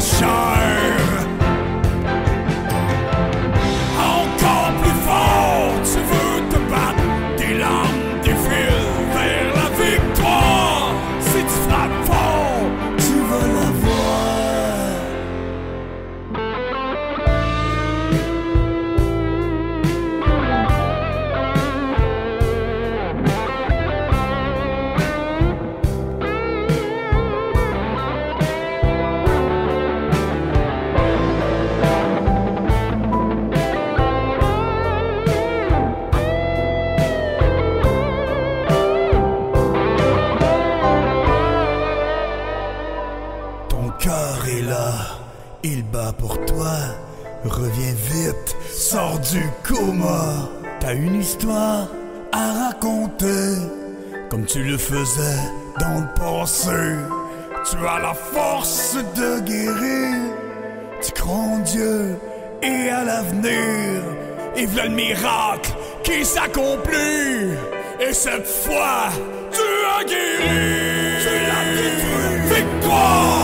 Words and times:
la 0.00 0.59
faisais 54.90 55.40
dans 55.78 56.00
le 56.00 56.08
passé. 56.14 56.80
Tu 57.70 57.76
as 57.86 58.00
la 58.00 58.14
force 58.14 58.96
de 59.14 59.40
guérir. 59.40 60.16
Tu 61.02 61.12
crois 61.12 61.36
en 61.36 61.58
Dieu 61.58 62.16
et 62.62 62.90
à 62.90 63.04
l'avenir. 63.04 64.02
Et 64.56 64.66
voilà 64.66 64.88
le 64.88 64.94
miracle 64.94 65.72
qui 66.02 66.24
s'accomplit. 66.24 67.54
Et 68.00 68.12
cette 68.12 68.46
fois, 68.46 69.10
tu 69.52 69.68
as 69.94 70.04
guéri. 70.04 70.58
Tu 71.22 71.34
l'as 71.48 71.66
détruit. 71.76 72.62
Victoire! 72.62 73.39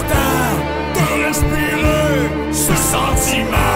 Instant 0.00 0.94
de 0.94 1.24
respirer 1.26 2.52
ce 2.52 2.74
sentiment 2.74 3.69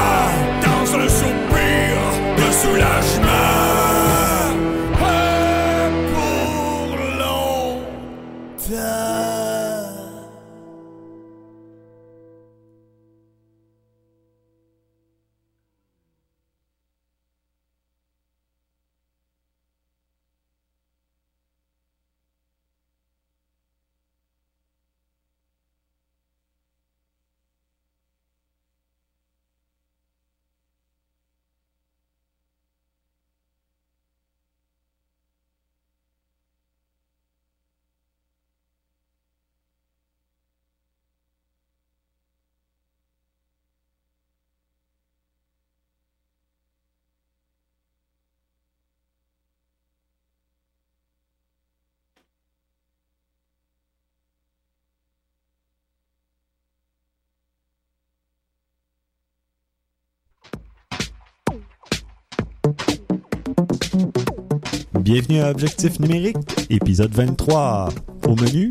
Bienvenue 65.01 65.41
à 65.41 65.51
Objectif 65.51 66.01
numérique, 66.01 66.37
épisode 66.71 67.13
23. 67.15 67.91
Au 68.27 68.37
menu, 68.37 68.71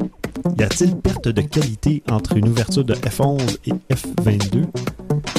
y 0.58 0.64
a-t-il 0.64 0.96
perte 0.96 1.28
de 1.28 1.42
qualité 1.42 2.02
entre 2.10 2.38
une 2.38 2.48
ouverture 2.48 2.84
de 2.84 2.94
F11 2.94 3.58
et 3.66 3.74
F22, 3.94 4.66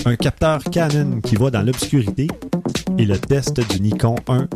un 0.04 0.16
capteur 0.16 0.62
Canon 0.64 1.20
qui 1.20 1.36
voit 1.36 1.50
dans 1.50 1.62
l'obscurité 1.62 2.28
et 2.98 3.04
le 3.04 3.18
test 3.18 3.60
du 3.72 3.80
Nikon 3.80 4.16
1 4.28 4.48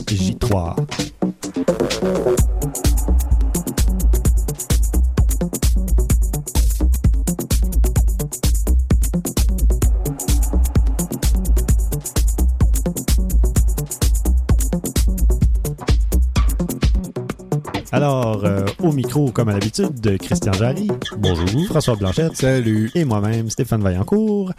Alors, 17.99 18.45
euh, 18.45 18.65
au 18.79 18.93
micro, 18.93 19.33
comme 19.33 19.49
à 19.49 19.55
l'habitude, 19.55 20.19
Christian 20.19 20.53
Jarry. 20.53 20.87
Bonjour. 21.17 21.67
François 21.67 21.97
Blanchette. 21.97 22.37
Salut. 22.37 22.93
Et 22.95 23.05
moi-même, 23.05 23.51
Stéphane 23.51 23.83
Vaillancourt. 23.83 24.53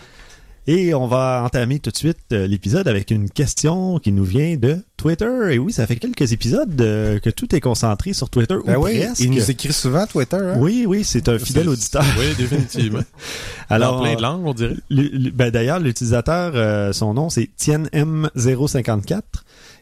Et 0.67 0.93
on 0.93 1.07
va 1.07 1.41
entamer 1.45 1.79
tout 1.79 1.89
de 1.89 1.95
suite 1.95 2.19
euh, 2.31 2.45
l'épisode 2.45 2.87
avec 2.87 3.11
une 3.11 3.29
question 3.29 3.97
qui 3.97 4.11
nous 4.11 4.25
vient 4.25 4.57
de 4.57 4.77
Twitter. 4.97 5.25
Et 5.51 5.57
oui, 5.57 5.71
ça 5.71 5.87
fait 5.87 5.95
quelques 5.95 6.33
épisodes 6.33 6.79
euh, 6.81 7.17
que 7.19 7.29
tout 7.29 7.55
est 7.55 7.61
concentré 7.61 8.11
sur 8.11 8.29
Twitter. 8.29 8.57
Ben 8.65 8.75
ou 8.75 8.83
oui, 8.83 8.99
presque. 8.99 9.21
il 9.21 9.31
nous 9.31 9.49
écrit 9.49 9.71
souvent 9.73 10.05
Twitter. 10.05 10.35
Hein? 10.37 10.57
Oui, 10.57 10.85
oui, 10.85 11.05
c'est 11.05 11.29
un 11.29 11.39
fidèle 11.39 11.69
auditeur. 11.69 12.03
Oui, 12.19 12.35
définitivement. 12.37 12.99
Alors, 13.69 13.95
Dans 13.95 14.01
plein 14.03 14.15
de 14.15 14.21
langues, 14.21 14.45
on 14.45 14.53
dirait. 14.53 14.75
ben 14.91 15.49
d'ailleurs, 15.49 15.79
l'utilisateur, 15.79 16.51
euh, 16.55 16.91
son 16.93 17.13
nom, 17.13 17.29
c'est 17.29 17.49
TienM054, 17.57 19.21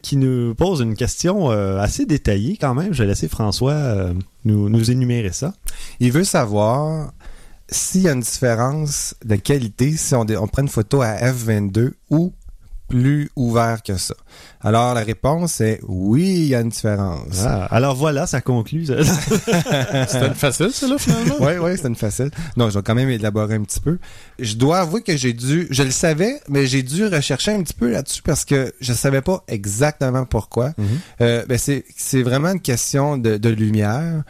qui 0.02 0.16
nous 0.16 0.54
pose 0.54 0.80
une 0.80 0.94
question 0.94 1.50
euh, 1.50 1.78
assez 1.78 2.06
détaillée 2.06 2.56
quand 2.56 2.74
même. 2.74 2.92
Je 2.92 3.02
vais 3.02 3.08
laisser 3.08 3.28
François 3.28 3.72
euh, 3.72 4.14
nous, 4.44 4.68
nous 4.68 4.90
énumérer 4.90 5.32
ça. 5.32 5.54
Il 6.00 6.12
veut 6.12 6.24
savoir 6.24 7.12
s'il 7.70 8.02
y 8.02 8.08
a 8.08 8.12
une 8.12 8.20
différence 8.20 9.14
de 9.24 9.36
qualité 9.36 9.92
si 9.96 10.14
on, 10.14 10.24
prend 10.24 10.62
une 10.62 10.68
photo 10.68 11.02
à 11.02 11.14
F22 11.16 11.92
ou 12.10 12.32
plus 12.88 13.30
ouvert 13.36 13.82
que 13.82 13.96
ça. 13.96 14.14
Alors 14.60 14.94
la 14.94 15.02
réponse 15.02 15.60
est 15.60 15.80
oui, 15.86 16.24
il 16.24 16.46
y 16.46 16.54
a 16.54 16.60
une 16.60 16.70
différence. 16.70 17.44
Ah, 17.44 17.66
alors 17.70 17.94
voilà, 17.94 18.26
ça 18.26 18.40
conclut. 18.40 18.86
C'était 18.86 20.26
une 20.26 20.34
facile, 20.34 20.70
ça, 20.72 20.88
là, 20.88 20.98
finalement? 20.98 21.36
Oui, 21.40 21.52
oui, 21.60 21.72
c'est 21.80 21.88
une 21.88 21.94
facile. 21.96 22.30
Non, 22.56 22.70
je 22.70 22.78
vais 22.78 22.82
quand 22.82 22.94
même 22.94 23.10
élaborer 23.10 23.54
un 23.54 23.62
petit 23.62 23.80
peu. 23.80 23.98
Je 24.38 24.54
dois 24.56 24.80
avouer 24.80 25.02
que 25.02 25.16
j'ai 25.16 25.32
dû, 25.32 25.68
je 25.70 25.82
le 25.82 25.90
savais, 25.90 26.40
mais 26.48 26.66
j'ai 26.66 26.82
dû 26.82 27.06
rechercher 27.06 27.52
un 27.52 27.62
petit 27.62 27.74
peu 27.74 27.90
là-dessus 27.90 28.22
parce 28.22 28.44
que 28.44 28.72
je 28.80 28.92
savais 28.92 29.22
pas 29.22 29.44
exactement 29.48 30.24
pourquoi. 30.24 30.72
Euh, 31.20 31.44
ben 31.46 31.58
c'est, 31.58 31.84
c'est 31.96 32.22
vraiment 32.22 32.52
une 32.52 32.60
question 32.60 33.16
de, 33.18 33.36
de 33.36 33.48
lumière. 33.50 34.24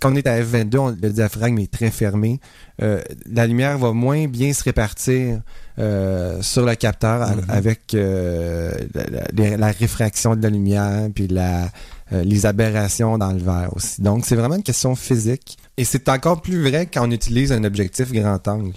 Quand 0.00 0.12
on 0.12 0.16
est 0.16 0.26
à 0.26 0.40
F22, 0.42 0.76
on- 0.78 0.88
le 0.90 1.10
diaphragme 1.10 1.58
est 1.58 1.70
très 1.72 1.90
fermé. 1.90 2.40
Euh, 2.82 3.00
la 3.30 3.46
lumière 3.46 3.78
va 3.78 3.92
moins 3.92 4.26
bien 4.26 4.52
se 4.52 4.64
répartir 4.64 5.40
euh, 5.78 6.40
sur 6.42 6.64
le 6.66 6.74
capteur 6.74 7.22
a- 7.22 7.34
avec 7.48 7.94
euh, 7.94 8.72
la, 8.94 9.04
la- 9.50 9.56
la 9.56 9.66
réfraction 9.70 10.36
de 10.36 10.42
la 10.42 10.50
lumière 10.50 11.08
puis 11.14 11.28
la, 11.28 11.70
les 12.10 12.44
aberrations 12.44 13.16
dans 13.16 13.32
le 13.32 13.38
verre 13.38 13.70
aussi. 13.74 14.02
Donc, 14.02 14.26
c'est 14.26 14.36
vraiment 14.36 14.56
une 14.56 14.62
question 14.62 14.94
physique. 14.94 15.56
Et 15.78 15.84
c'est 15.84 16.06
encore 16.10 16.42
plus 16.42 16.60
vrai 16.68 16.84
quand 16.92 17.08
on 17.08 17.10
utilise 17.10 17.50
un 17.52 17.64
objectif 17.64 18.12
grand 18.12 18.46
angle. 18.46 18.74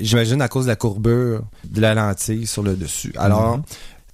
J'imagine 0.00 0.42
à 0.42 0.48
cause 0.48 0.64
de 0.64 0.70
la 0.70 0.74
courbure 0.76 1.42
de 1.64 1.80
la 1.80 1.94
lentille 1.94 2.48
sur 2.48 2.64
le 2.64 2.74
dessus. 2.74 3.12
Alors, 3.16 3.58
Mhm. 3.58 3.62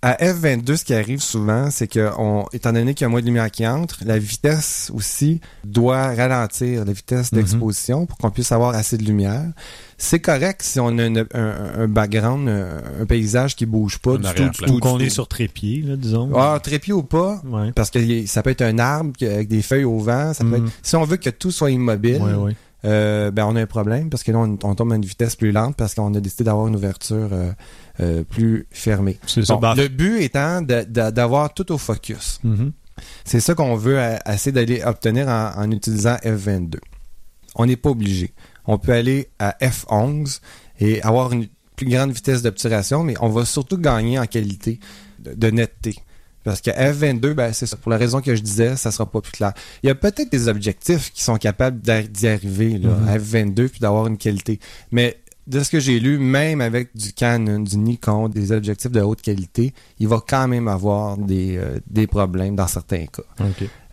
À 0.08 0.14
F22, 0.24 0.76
ce 0.76 0.84
qui 0.84 0.94
arrive 0.94 1.20
souvent, 1.20 1.70
c'est 1.70 1.88
que, 1.88 2.10
on, 2.18 2.44
étant 2.52 2.72
donné 2.72 2.94
qu'il 2.94 3.04
y 3.04 3.06
a 3.06 3.08
moins 3.08 3.20
de 3.20 3.26
lumière 3.26 3.50
qui 3.50 3.66
entre, 3.66 3.98
la 4.04 4.18
vitesse 4.18 4.90
aussi 4.94 5.40
doit 5.64 6.14
ralentir, 6.14 6.84
la 6.84 6.92
vitesse 6.92 7.32
Mhm. 7.32 7.38
d'exposition, 7.38 8.06
pour 8.06 8.16
qu'on 8.18 8.30
puisse 8.30 8.52
avoir 8.52 8.74
assez 8.74 8.96
de 8.98 9.02
lumière. 9.04 9.44
C'est 9.98 10.20
correct 10.20 10.62
si 10.62 10.78
on 10.78 10.96
a 10.98 11.06
une- 11.06 11.26
un, 11.34 11.54
un 11.82 11.88
background, 11.88 12.48
un, 12.48 13.02
un 13.02 13.06
paysage 13.06 13.56
qui 13.56 13.66
bouge 13.66 13.98
pas 13.98 14.16
du 14.16 14.22
tout, 14.34 14.48
tout, 14.64 14.72
Ou 14.74 14.78
qu'on 14.78 14.98
est 15.00 15.08
sur 15.10 15.26
trépied, 15.26 15.82
là, 15.82 15.96
disons. 15.96 16.30
Ah, 16.36 16.60
trépied 16.62 16.92
ou 16.92 17.02
pas, 17.02 17.40
Ouais. 17.44 17.72
parce 17.74 17.90
que 17.90 18.26
ça 18.26 18.42
peut 18.42 18.50
être 18.50 18.62
un 18.62 18.78
arbre 18.78 19.10
avec 19.22 19.48
des 19.48 19.62
feuilles 19.62 19.84
au 19.84 19.98
vent. 19.98 20.32
Ça 20.34 20.44
peut 20.44 20.50
Mhm. 20.58 20.66
être, 20.66 20.72
si 20.82 20.96
on 20.96 21.04
veut 21.04 21.16
que 21.16 21.30
tout 21.30 21.50
soit 21.50 21.70
immobile, 21.70 22.22
Ouais, 22.22 22.34
ouais. 22.34 22.56
euh, 22.84 23.30
ben 23.32 23.44
on 23.46 23.56
a 23.56 23.60
un 23.62 23.66
problème 23.66 24.10
parce 24.10 24.22
que 24.22 24.30
là 24.30 24.38
on, 24.38 24.56
on 24.62 24.74
tombe 24.76 24.92
à 24.92 24.96
une 24.96 25.04
vitesse 25.04 25.34
plus 25.34 25.50
lente 25.50 25.74
parce 25.76 25.94
qu'on 25.94 26.14
a 26.14 26.20
décidé 26.20 26.44
d'avoir 26.44 26.68
une 26.68 26.76
ouverture 26.76 27.30
euh, 27.32 27.50
euh, 28.00 28.25
plus 28.25 28.66
fermée. 28.70 29.19
Bon, 29.48 29.56
Bah, 29.56 29.75
le 29.76 29.88
but 29.88 30.20
étant 30.22 30.62
d'avoir 30.62 31.52
tout 31.54 31.70
au 31.72 31.78
focus. 31.78 32.38
mhm. 32.44 32.72
C'est 33.25 33.40
ça 33.40 33.54
qu'on 33.54 33.76
veut 33.76 33.98
euh, 33.98 34.16
essayer 34.32 34.52
d'aller 34.52 34.82
obtenir 34.82 35.28
en, 35.28 35.52
en 35.54 35.70
utilisant 35.70 36.14
F22. 36.25 36.76
On 37.54 37.66
n'est 37.66 37.76
pas 37.76 37.90
obligé. 37.90 38.32
On 38.66 38.78
peut 38.78 38.93
aller 38.93 39.28
à 39.38 39.54
F11 39.60 40.40
et 40.81 41.02
avoir 41.02 41.32
une 41.32 41.46
plus 41.76 41.87
grande 41.90 42.12
vitesse 42.12 42.40
d'obturation, 42.43 43.02
mais 43.04 43.14
on 43.20 43.28
va 43.28 43.44
surtout 43.44 43.76
gagner 43.78 44.19
en 44.19 44.26
qualité 44.26 44.81
de, 45.19 45.34
de 45.34 45.50
netteté. 45.50 45.96
Parce 46.42 46.60
que 46.62 46.70
F22, 46.70 47.34
ben, 47.34 47.52
c'est 47.52 47.66
ça. 47.66 47.76
Pour 47.76 47.90
la 47.90 47.99
raison 47.99 48.20
que 48.22 48.34
je 48.34 48.40
disais, 48.40 48.76
ça 48.76 48.90
sera 48.92 49.04
pas 49.10 49.20
plus 49.20 49.32
clair. 49.32 49.52
Il 49.82 49.88
y 49.88 49.90
a 49.90 49.94
peut-être 49.94 50.31
des 50.31 50.49
objectifs 50.49 51.12
qui 51.12 51.22
sont 51.22 51.37
capables 51.37 51.81
d'y 51.81 52.28
arriver, 52.28 52.78
là, 52.78 52.90
Mhm. 52.90 53.08
à 53.08 53.19
F22, 53.19 53.69
puis 53.69 53.81
d'avoir 53.81 54.06
une 54.06 54.16
qualité. 54.16 54.58
Mais 54.92 55.19
de 55.46 55.60
ce 55.62 55.70
que 55.70 55.81
j'ai 55.81 56.00
lu, 56.00 56.19
même 56.19 56.60
avec 56.60 56.96
du 56.96 57.12
Canon, 57.12 57.60
du 57.60 57.76
Nikon, 57.76 58.28
des 58.28 58.52
objectifs 58.52 58.90
de 58.90 59.00
haute 59.00 59.22
qualité, 59.22 59.72
il 59.98 60.08
va 60.08 60.20
quand 60.26 60.48
même 60.48 60.69
avoir 60.69 61.16
des, 61.16 61.56
euh, 61.56 61.78
des 61.87 62.06
problèmes 62.06 62.56
dans 62.56 62.66
certains 62.66 63.06
cas. 63.06 63.22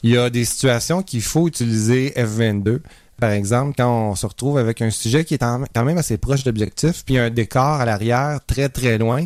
Il 0.02 0.12
y 0.12 0.18
a 0.18 0.30
des 0.30 0.46
situations 0.46 1.02
qu'il 1.04 1.22
faut 1.22 1.48
utiliser 1.48 2.10
F22. 2.16 2.80
Par 3.20 3.32
exemple, 3.32 3.76
quand 3.78 4.10
on 4.12 4.16
se 4.16 4.26
retrouve 4.26 4.58
avec 4.58 4.82
un 4.82 4.90
sujet 4.90 5.24
qui 5.24 5.36
est 5.36 5.38
quand 5.38 5.86
même 5.86 5.98
assez 5.98 6.18
proche 6.18 6.44
de 6.44 6.50
l'objectif, 6.50 7.04
puis 7.06 7.18
un 7.18 7.30
décor 7.30 7.64
à 7.64 7.86
l'arrière 7.86 8.40
très 8.46 8.70
très 8.70 8.98
loin, 8.98 9.26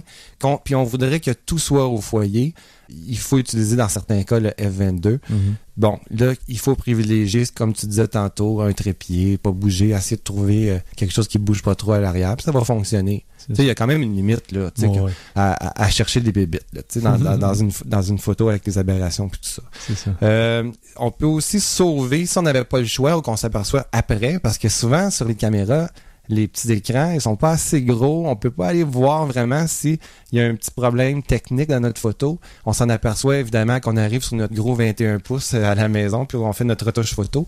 puis 0.63 0.75
on 0.75 0.83
voudrait 0.83 1.19
que 1.19 1.31
tout 1.31 1.59
soit 1.59 1.87
au 1.87 2.01
foyer, 2.01 2.53
il 2.89 3.17
faut 3.17 3.37
utiliser 3.37 3.75
dans 3.75 3.89
certains 3.89 4.23
cas 4.23 4.39
le 4.39 4.49
F22. 4.51 5.19
Mhm. 5.29 5.55
Bon, 5.77 5.99
là, 6.09 6.33
il 6.47 6.59
faut 6.59 6.75
privilégier, 6.75 7.43
comme 7.53 7.73
tu 7.73 7.85
disais 7.85 8.07
tantôt, 8.07 8.61
un 8.61 8.73
trépied, 8.73 9.37
pas 9.37 9.51
bouger, 9.51 9.89
essayer 9.89 10.17
de 10.17 10.21
trouver 10.21 10.71
euh, 10.71 10.79
quelque 10.95 11.13
chose 11.13 11.27
qui 11.27 11.37
bouge 11.37 11.61
pas 11.61 11.75
trop 11.75 11.93
à 11.93 11.99
l'arrière, 11.99 12.35
puis 12.35 12.43
ça 12.43 12.51
va 12.51 12.63
fonctionner. 12.63 13.25
C'est 13.47 13.53
Tu 13.53 13.55
sais, 13.55 13.63
il 13.63 13.67
y 13.67 13.69
a 13.69 13.75
quand 13.75 13.87
même 13.87 14.01
une 14.01 14.15
limite 14.15 14.51
là, 14.51 14.69
tu 14.71 14.81
sais, 14.81 14.87
Ouais, 14.87 14.95
que- 14.97 15.01
ouais, 15.03 15.11
à, 15.35 15.53
à- 15.81 15.83
à 15.85 15.89
chercher 15.89 16.19
des 16.21 16.31
bébites, 16.31 16.65
là, 16.73 16.81
tu 16.81 16.99
sais, 16.99 17.01
dans, 17.01 17.17
dans, 17.17 17.37
dans 17.37 17.53
une, 17.61 17.71
dans 17.85 18.01
une 18.01 18.17
photo 18.19 18.49
avec 18.49 18.63
des 18.63 18.77
aberrations 18.77 19.29
puis 19.29 19.39
tout 19.41 19.49
ça. 19.49 19.95
ça. 19.95 20.11
Euh, 20.23 20.69
on 20.97 21.11
peut 21.11 21.25
aussi 21.25 21.59
sauver 21.59 22.25
si 22.25 22.37
on 22.37 22.41
n'avait 22.41 22.63
pas 22.65 22.79
le 22.79 22.85
choix 22.85 23.15
ou 23.17 23.21
qu'on 23.21 23.37
s'aperçoit 23.37 23.87
après, 23.91 24.39
parce 24.39 24.57
que 24.57 24.69
souvent 24.69 25.09
sur 25.11 25.25
les 25.25 25.35
caméras, 25.35 25.89
les 26.29 26.47
petits 26.47 26.71
écrans, 26.71 27.11
ils 27.11 27.21
sont 27.21 27.35
pas 27.35 27.51
assez 27.51 27.81
gros. 27.81 28.27
On 28.27 28.35
peut 28.35 28.51
pas 28.51 28.67
aller 28.67 28.83
voir 28.83 29.25
vraiment 29.25 29.65
s'il 29.67 29.97
y 30.31 30.39
a 30.39 30.45
un 30.45 30.55
petit 30.55 30.71
problème 30.71 31.23
technique 31.23 31.69
dans 31.69 31.79
notre 31.79 32.01
photo. 32.01 32.39
On 32.65 32.73
s'en 32.73 32.89
aperçoit 32.89 33.37
évidemment 33.37 33.79
qu'on 33.79 33.95
arrive 33.97 34.23
sur 34.23 34.35
notre 34.35 34.53
gros 34.53 34.75
21 34.75 35.19
pouces 35.19 35.53
à 35.53 35.73
la 35.75 35.87
maison, 35.87 36.25
puis 36.25 36.37
on 36.37 36.51
fait 36.53 36.63
notre 36.65 36.85
retouche 36.85 37.13
photo. 37.13 37.45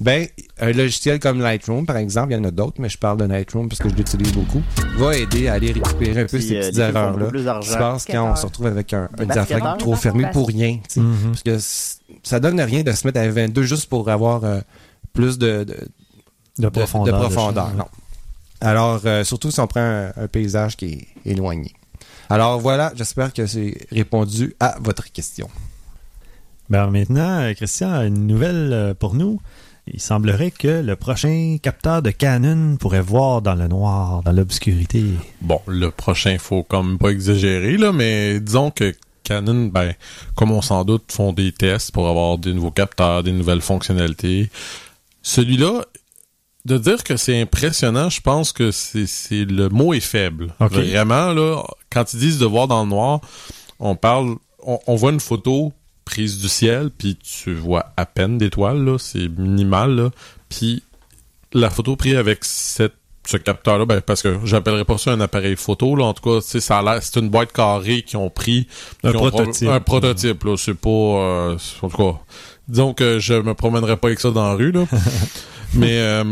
Ben, 0.00 0.26
un 0.60 0.72
logiciel 0.72 1.18
comme 1.18 1.40
Lightroom, 1.40 1.84
par 1.84 1.96
exemple, 1.98 2.32
il 2.32 2.36
y 2.36 2.40
en 2.40 2.44
a 2.44 2.50
d'autres, 2.50 2.80
mais 2.80 2.88
je 2.88 2.96
parle 2.96 3.18
de 3.18 3.24
Lightroom 3.24 3.68
parce 3.68 3.80
que 3.80 3.88
je 3.90 3.94
l'utilise 3.96 4.32
beaucoup, 4.32 4.62
va 4.96 5.14
aider 5.16 5.48
à 5.48 5.54
aller 5.54 5.72
récupérer 5.72 6.22
un 6.22 6.26
peu 6.26 6.38
Puis, 6.38 6.48
ces 6.48 6.56
euh, 6.56 6.60
petites 6.60 6.78
erreurs-là 6.78 7.60
qui 7.60 7.68
se 7.68 7.76
passent 7.76 8.06
quand 8.06 8.32
on 8.32 8.36
se 8.36 8.46
retrouve 8.46 8.66
avec 8.66 8.94
un, 8.94 9.08
Des 9.18 9.24
un 9.24 9.26
diaphragme 9.26 9.46
basketeurs, 9.60 9.76
trop 9.78 9.96
fermé 9.96 10.26
pour 10.32 10.48
rien. 10.48 10.78
Mhm. 10.96 11.16
Parce 11.32 11.42
que 11.42 11.58
ça 12.22 12.40
donne 12.40 12.60
rien 12.60 12.82
de 12.82 12.92
se 12.92 13.06
mettre 13.06 13.20
à 13.20 13.28
22 13.28 13.62
juste 13.64 13.90
pour 13.90 14.08
avoir 14.08 14.44
euh, 14.44 14.60
plus 15.12 15.36
de, 15.38 15.64
de, 15.64 15.76
De 16.58 16.62
de- 16.64 16.68
profondeur. 16.68 17.20
de 17.20 17.24
profondeur, 17.26 17.68
champ. 17.70 17.76
non. 17.76 17.84
Alors, 18.60 19.00
euh, 19.04 19.24
surtout 19.24 19.50
si 19.50 19.60
on 19.60 19.66
prend 19.66 19.80
un, 19.80 20.12
un 20.16 20.28
paysage 20.28 20.76
qui 20.76 20.86
est 20.86 21.08
éloigné. 21.32 21.72
Alors 22.28 22.60
voilà, 22.60 22.92
j'espère 22.94 23.32
que 23.32 23.46
c'est 23.46 23.76
répondu 23.90 24.54
à 24.60 24.76
votre 24.80 25.10
question. 25.10 25.48
Ben 26.68 26.88
maintenant, 26.88 27.40
euh, 27.40 27.54
Christian, 27.54 28.02
une 28.02 28.28
nouvelle 28.28 28.70
euh, 28.72 28.94
pour 28.94 29.14
nous. 29.14 29.40
Il 29.92 30.00
semblerait 30.00 30.52
que 30.52 30.82
le 30.82 30.94
prochain 30.94 31.56
capteur 31.60 32.00
de 32.00 32.12
Canon 32.12 32.76
pourrait 32.76 33.00
voir 33.00 33.42
dans 33.42 33.56
le 33.56 33.66
noir, 33.66 34.22
dans 34.22 34.30
l'obscurité. 34.30 35.04
Bon, 35.40 35.60
le 35.66 35.90
prochain, 35.90 36.36
faut 36.38 36.62
quand 36.62 36.84
même 36.84 36.98
pas 36.98 37.08
exagérer, 37.08 37.76
là, 37.76 37.90
mais 37.90 38.38
disons 38.38 38.70
que 38.70 38.94
Canon, 39.24 39.66
ben, 39.66 39.94
comme 40.36 40.52
on 40.52 40.62
s'en 40.62 40.84
doute, 40.84 41.10
font 41.10 41.32
des 41.32 41.50
tests 41.50 41.90
pour 41.90 42.08
avoir 42.08 42.38
des 42.38 42.52
nouveaux 42.52 42.70
capteurs, 42.70 43.24
des 43.24 43.32
nouvelles 43.32 43.62
fonctionnalités. 43.62 44.50
Celui-là, 45.22 45.84
de 46.64 46.78
dire 46.78 47.02
que 47.04 47.16
c'est 47.16 47.40
impressionnant, 47.40 48.10
je 48.10 48.20
pense 48.20 48.52
que 48.52 48.70
c'est 48.70 49.44
le 49.44 49.68
mot 49.68 49.94
est 49.94 50.00
faible. 50.00 50.54
Ok. 50.60 50.72
Vraiment, 50.72 51.32
là, 51.32 51.62
quand 51.90 52.12
ils 52.12 52.20
disent 52.20 52.38
de 52.38 52.46
voir 52.46 52.68
dans 52.68 52.82
le 52.82 52.88
noir, 52.90 53.20
on 53.78 53.96
parle, 53.96 54.36
on, 54.62 54.78
on 54.86 54.94
voit 54.96 55.12
une 55.12 55.20
photo 55.20 55.72
prise 56.04 56.38
du 56.38 56.48
ciel, 56.48 56.90
puis 56.96 57.16
tu 57.16 57.54
vois 57.54 57.92
à 57.96 58.04
peine 58.04 58.36
d'étoiles, 58.38 58.84
là, 58.84 58.98
c'est 58.98 59.28
minimal, 59.28 59.94
là. 59.94 60.10
Puis 60.48 60.82
la 61.52 61.70
photo 61.70 61.96
prise 61.96 62.16
avec 62.16 62.44
cette 62.44 62.94
ce 63.26 63.36
capteur-là, 63.36 63.84
ben, 63.84 64.00
parce 64.00 64.22
que 64.22 64.38
j'appellerais 64.44 64.84
pas 64.84 64.98
ça 64.98 65.12
un 65.12 65.20
appareil 65.20 65.54
photo, 65.54 65.94
là. 65.94 66.04
En 66.04 66.14
tout 66.14 66.22
cas, 66.22 66.40
ça 66.40 66.78
a 66.78 66.82
l'air, 66.82 67.02
c'est 67.02 67.20
une 67.20 67.28
boîte 67.28 67.52
carrée 67.52 68.02
qu'ils 68.02 68.18
ont 68.18 68.30
pris. 68.30 68.66
Un 69.04 69.10
ont- 69.10 69.30
prototype. 69.30 69.68
Un 69.68 69.80
prototype, 69.80 70.44
là. 70.44 70.56
C'est 70.56 70.74
pas, 70.74 70.88
euh, 70.90 71.56
en 71.82 71.88
tout 71.88 71.96
cas, 71.96 72.18
disons 72.66 72.94
que 72.94 73.18
je 73.18 73.34
me 73.34 73.54
promènerais 73.54 73.98
pas 73.98 74.08
avec 74.08 74.20
ça 74.20 74.30
dans 74.30 74.48
la 74.48 74.54
rue, 74.54 74.72
là. 74.72 74.84
Mais, 75.74 75.98
euh, 76.00 76.24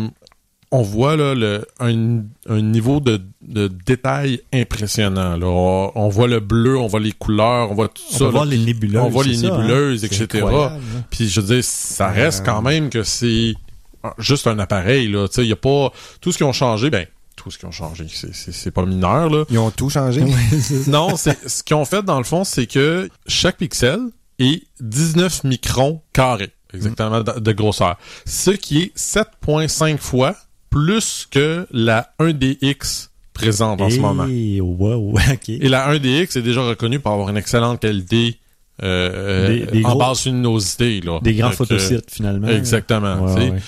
on 0.70 0.82
voit, 0.82 1.16
là, 1.16 1.34
le, 1.34 1.66
un, 1.80 2.22
un 2.48 2.60
niveau 2.60 3.00
de, 3.00 3.20
de 3.42 3.68
détail 3.68 4.40
impressionnant, 4.52 5.36
là. 5.36 5.46
On, 5.46 5.92
on 5.94 6.08
voit 6.08 6.28
le 6.28 6.40
bleu, 6.40 6.76
on 6.78 6.86
voit 6.86 7.00
les 7.00 7.12
couleurs, 7.12 7.70
on 7.70 7.74
voit 7.74 7.88
tout 7.88 8.02
On 8.12 8.16
ça. 8.18 8.24
là. 8.24 8.30
voir 8.30 8.44
les 8.44 8.58
nébuleuses. 8.58 9.00
on 9.02 9.08
voit 9.08 9.24
les 9.24 9.36
ça, 9.36 9.46
hein? 9.46 9.56
nébuleuses, 9.56 10.04
etc. 10.04 10.44
hein? 10.52 10.72
Puis 11.10 11.28
je 11.28 11.40
veux 11.40 11.54
dire, 11.54 11.64
ça 11.64 12.08
reste 12.08 12.44
quand 12.44 12.60
même 12.62 12.90
que 12.90 13.02
c'est 13.02 13.54
juste 14.18 14.46
un 14.46 14.58
appareil, 14.58 15.08
là. 15.08 15.26
Tu 15.28 15.34
sais, 15.36 15.42
il 15.44 15.48
y 15.48 15.52
a 15.52 15.56
pas... 15.56 15.92
Tout 16.20 16.32
ce 16.32 16.36
qui 16.38 16.44
ont 16.44 16.52
changé, 16.52 16.90
ben, 16.90 17.06
tout 17.36 17.50
ce 17.50 17.56
qui 17.58 17.64
ont 17.64 17.70
changé, 17.72 18.06
c'est- 18.10 18.70
pas 18.70 18.84
mineur, 18.84 19.30
là. 19.30 19.44
Ils 19.50 19.58
ont 19.58 19.70
tout 19.70 19.88
changé. 19.90 20.22
non, 20.86 21.16
c'est 21.16 21.48
ce 21.48 21.62
qu'ils 21.62 21.76
ont 21.76 21.84
fait, 21.86 22.02
dans 22.02 22.18
le 22.18 22.24
fond, 22.24 22.44
c'est 22.44 22.66
que 22.66 23.08
chaque 23.26 23.56
pixel 23.56 24.00
est 24.38 24.62
19 24.80 25.44
microns 25.44 26.02
carrés, 26.12 26.50
exactement, 26.74 27.22
de, 27.22 27.40
de 27.40 27.52
grosseur. 27.52 27.96
Ce 28.26 28.50
qui 28.50 28.82
est 28.82 28.96
7.5 28.96 29.96
fois 29.98 30.36
plus 30.70 31.26
que 31.30 31.66
la 31.70 32.12
1DX 32.20 33.08
présente 33.32 33.80
en 33.80 33.90
ce 33.90 33.98
moment. 33.98 34.26
wow, 34.26 35.12
ok. 35.32 35.48
Et 35.48 35.68
la 35.68 35.94
1DX 35.94 36.38
est 36.38 36.42
déjà 36.42 36.62
reconnue 36.62 36.98
pour 37.00 37.12
avoir 37.12 37.28
une 37.28 37.36
excellente 37.36 37.80
qualité 37.80 38.38
euh, 38.82 39.48
Des- 39.48 39.66
des 39.78 39.84
en 39.84 39.90
gros- 39.90 39.98
basse 39.98 40.26
luminosité. 40.26 41.00
Là. 41.00 41.20
Des 41.22 41.34
grands 41.34 41.48
euh, 41.48 41.52
photosites, 41.52 42.10
finalement. 42.10 42.48
Exactement. 42.48 43.24
Ouais, 43.34 43.50
ouais. 43.50 43.58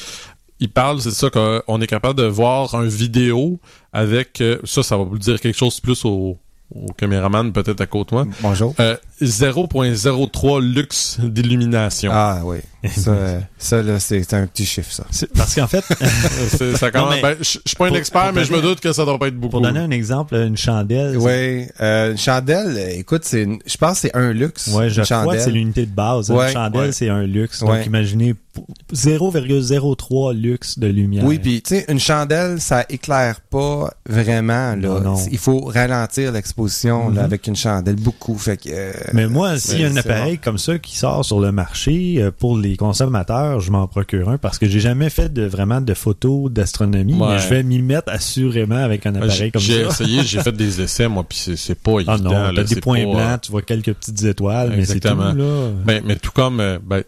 Il 0.61 0.69
parle, 0.69 1.01
c'est 1.01 1.11
ça 1.11 1.31
qu'on 1.31 1.81
est 1.81 1.87
capable 1.87 2.19
de 2.21 2.27
voir 2.27 2.75
un 2.75 2.85
vidéo 2.87 3.59
avec 3.93 4.41
euh, 4.41 4.59
ça, 4.65 4.83
ça 4.83 4.97
va 4.99 5.05
vous 5.05 5.19
dire 5.19 5.41
quelque 5.41 5.57
chose 5.57 5.81
plus 5.81 6.05
au, 6.05 6.37
au 6.75 6.87
caméraman 6.99 7.51
peut-être 7.53 7.81
à 7.81 7.87
côté 7.87 8.11
de 8.11 8.15
moi. 8.17 8.27
Bonjour. 8.43 8.75
Euh, 8.79 8.97
0.03 9.23 10.61
lux 10.63 11.19
d'illumination. 11.21 12.11
Ah 12.15 12.41
oui. 12.45 12.59
Ça, 12.97 13.15
ça 13.59 13.83
là, 13.83 14.01
c'est 14.01 14.33
un 14.33 14.47
petit 14.47 14.65
chiffre, 14.65 14.91
ça. 14.93 15.05
Parce 15.37 15.55
qu'en 15.55 15.67
fait, 15.67 15.85
ça 16.77 16.91
quand 16.91 17.05
Non, 17.05 17.11
même- 17.11 17.17
mais- 17.23 17.35
ben, 17.35 17.37
je 17.41 17.45
je 17.45 17.59
suis 17.67 17.77
pas 17.77 17.89
un 17.89 17.93
expert, 17.95 18.23
pour 18.27 18.33
mais 18.35 18.45
je 18.45 18.53
me 18.53 18.63
doute 18.63 18.81
que 18.81 18.93
ça 18.93 19.05
doit 19.05 19.19
pas 19.19 19.29
être 19.29 19.37
beaucoup. 19.37 19.51
pour 19.51 19.61
donner 19.61 19.81
un 19.81 19.91
exemple, 19.91 20.35
une 20.35 20.57
chandelle. 20.57 21.17
Oui. 21.19 21.67
Euh, 21.81 22.13
une 22.13 22.19
chandelle, 22.19 22.79
écoute, 22.99 23.23
c'est 23.25 23.43
une- 23.43 23.59
je 23.67 23.77
pense 23.77 23.95
que 24.01 24.09
c'est 24.09 24.17
un 24.17 24.33
luxe. 24.33 24.69
Ouais, 24.69 24.89
je 24.89 25.01
une 25.01 25.05
crois 25.05 25.19
que 25.19 25.25
chandelle. 25.27 25.41
c'est 25.43 25.51
l'unité 25.51 25.85
de 25.87 25.91
base. 25.93 26.31
Ouais, 26.31 26.47
une 26.49 26.53
chandelle, 26.55 26.81
ouais. 26.87 26.93
c'est 26.93 27.09
un 27.11 27.23
luxe. 27.25 27.61
Ouais. 27.63 27.79
Donc, 27.79 27.87
imaginez 27.87 28.33
p- 28.35 28.63
0,03 28.95 30.33
luxe 30.33 30.79
de 30.79 30.87
lumière. 30.87 31.25
Oui, 31.25 31.39
puis 31.39 31.61
tu 31.63 31.77
sais, 31.77 31.85
une 31.89 32.01
chandelle, 32.01 32.61
ça 32.61 32.85
éclaire 32.89 33.41
pas 33.43 33.93
vraiment. 34.09 34.71
Là. 34.75 34.77
Non, 34.77 35.01
non. 35.01 35.17
Il 35.31 35.39
faut 35.39 35.61
ralentir 35.61 36.33
l'exposition 36.33 37.11
Mhm. 37.11 37.19
avec 37.19 37.47
une 37.47 37.57
chandelle 37.57 37.97
beaucoup. 37.97 38.37
Fait 38.39 38.57
que, 38.57 38.69
euh, 38.71 38.93
Mais 39.13 39.27
moi, 39.27 39.59
s'il 39.59 39.81
y 39.81 39.85
a 39.85 39.89
un 39.89 39.97
appareil 39.97 40.39
comme 40.39 40.59
ça 40.59 40.79
qui 40.79 40.97
sort 40.97 41.25
sur 41.25 41.41
le 41.41 41.53
marché 41.53 42.17
euh, 42.19 42.31
pour 42.37 42.57
les 42.57 42.77
consommateurs, 42.77 43.61
je 43.61 43.71
m'en 43.71 43.87
procure 43.87 44.29
un 44.29 44.39
parce 44.39 44.59
que 44.59 44.67
j'ai 44.67 44.81
jamais 44.81 45.11
fait 45.11 45.33
de 45.33 45.43
vraiment 45.43 45.81
de 45.81 45.95
photos 45.95 46.51
d'astronomie. 46.51 47.15
Ouais. 47.15 47.29
Mais 47.31 47.39
je 47.39 47.49
vais 47.49 47.63
m'y 47.63 47.81
mettre 47.81 48.13
assurément 48.13 48.77
avec 48.77 49.07
un 49.07 49.15
appareil 49.15 49.31
J'ai 49.31 49.51
comme 49.51 49.63
j'ai 49.63 49.85
ça. 49.85 49.91
essayé, 49.91 50.23
j'ai 50.23 50.41
fait 50.41 50.53
des 50.53 50.81
essais, 50.81 51.09
moi, 51.09 51.25
puis 51.29 51.39
c'est 51.39 51.57
c'est 51.57 51.75
pas 51.75 52.01
évident. 52.01 52.15
Ah 52.15 52.51
non, 52.51 52.55
t'as 52.55 52.65
des 52.65 52.81
points 52.81 53.05
pas, 53.05 53.11
blancs, 53.11 53.21
euh, 53.21 53.39
tu 53.43 53.51
vois 53.51 53.63
quelques 53.63 53.93
petites 53.95 54.23
étoiles, 54.25 54.73
mais 54.77 54.85
c'est 54.85 55.01
tout, 55.01 55.09
là. 55.09 55.33
Ben, 55.85 56.03
mais 56.05 56.17
tout 56.17 56.33
comme, 56.33 56.61
euh, 56.61 56.79
ben, 56.85 57.03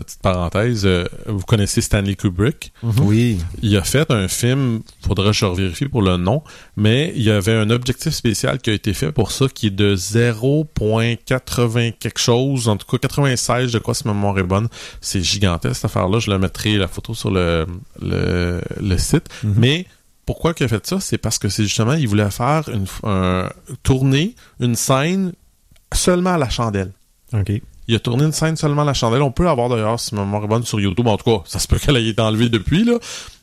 petite 0.00 0.20
parenthèse, 0.22 0.82
euh, 0.86 1.04
vous 1.26 1.44
connaissez 1.44 1.80
Stanley 1.80 2.14
Kubrick? 2.14 2.72
Oui. 2.82 3.38
Il 3.62 3.76
a 3.76 3.82
fait 3.84 4.10
un 4.10 4.28
film, 4.28 4.80
faudra 5.06 5.26
que 5.26 5.32
je 5.32 5.44
revérifie 5.44 5.86
pour 5.88 6.02
le 6.02 6.16
nom, 6.16 6.42
mais 6.76 7.12
il 7.16 7.22
y 7.22 7.30
avait 7.30 7.54
un 7.54 7.70
objectif 7.70 8.12
spécial 8.12 8.58
qui 8.58 8.70
a 8.70 8.72
été 8.72 8.92
fait 8.94 9.12
pour 9.12 9.30
ça, 9.32 9.46
qui 9.48 9.68
est 9.68 9.70
de 9.70 9.96
0.80 10.80 11.92
quelque 11.98 12.18
chose, 12.20 12.68
en 12.68 12.76
tout 12.76 12.86
cas 12.86 12.98
96, 12.98 13.70
je 13.72 13.78
crois, 13.78 13.94
si 13.94 14.06
ma 14.06 14.14
mémoire 14.14 14.38
est 14.38 14.42
bonne. 14.42 14.68
C'est 15.00 15.22
gigantesque, 15.22 15.76
cette 15.76 15.84
affaire-là. 15.86 16.18
Je 16.18 16.30
le 16.30 16.38
mettrai 16.38 16.76
la 16.76 16.88
photo 16.88 17.14
sur 17.14 17.30
le, 17.30 17.66
le, 18.00 18.60
le 18.80 18.98
site. 18.98 19.28
Mais 19.42 19.86
pourquoi 20.24 20.52
il 20.58 20.64
a 20.64 20.68
fait 20.68 20.86
ça? 20.86 20.98
C'est 21.00 21.18
parce 21.18 21.38
que 21.38 21.48
c'est 21.48 21.62
justement, 21.64 21.92
il 21.94 22.08
voulait 22.08 22.30
faire 22.30 22.68
une 22.68 22.86
un- 23.04 23.48
tourner 23.82 24.34
une 24.60 24.74
scène 24.74 25.32
seulement 25.94 26.34
à 26.34 26.38
la 26.38 26.48
chandelle. 26.48 26.92
OK. 27.32 27.52
Il 27.88 27.94
a 27.94 28.00
tourné 28.00 28.24
une 28.24 28.32
scène 28.32 28.56
seulement 28.56 28.84
la 28.84 28.94
chandelle. 28.94 29.22
On 29.22 29.30
peut 29.30 29.44
l'avoir 29.44 29.68
d'ailleurs, 29.68 30.00
si 30.00 30.14
ma 30.14 30.22
mémoire 30.24 30.44
est 30.44 30.48
bonne, 30.48 30.64
sur 30.64 30.80
YouTube. 30.80 31.06
En 31.06 31.16
tout 31.16 31.24
cas, 31.38 31.42
ça 31.46 31.58
se 31.58 31.68
peut 31.68 31.78
qu'elle 31.78 31.96
ait 31.96 32.06
été 32.08 32.20
enlevée 32.20 32.48
depuis, 32.48 32.84
là. 32.84 32.94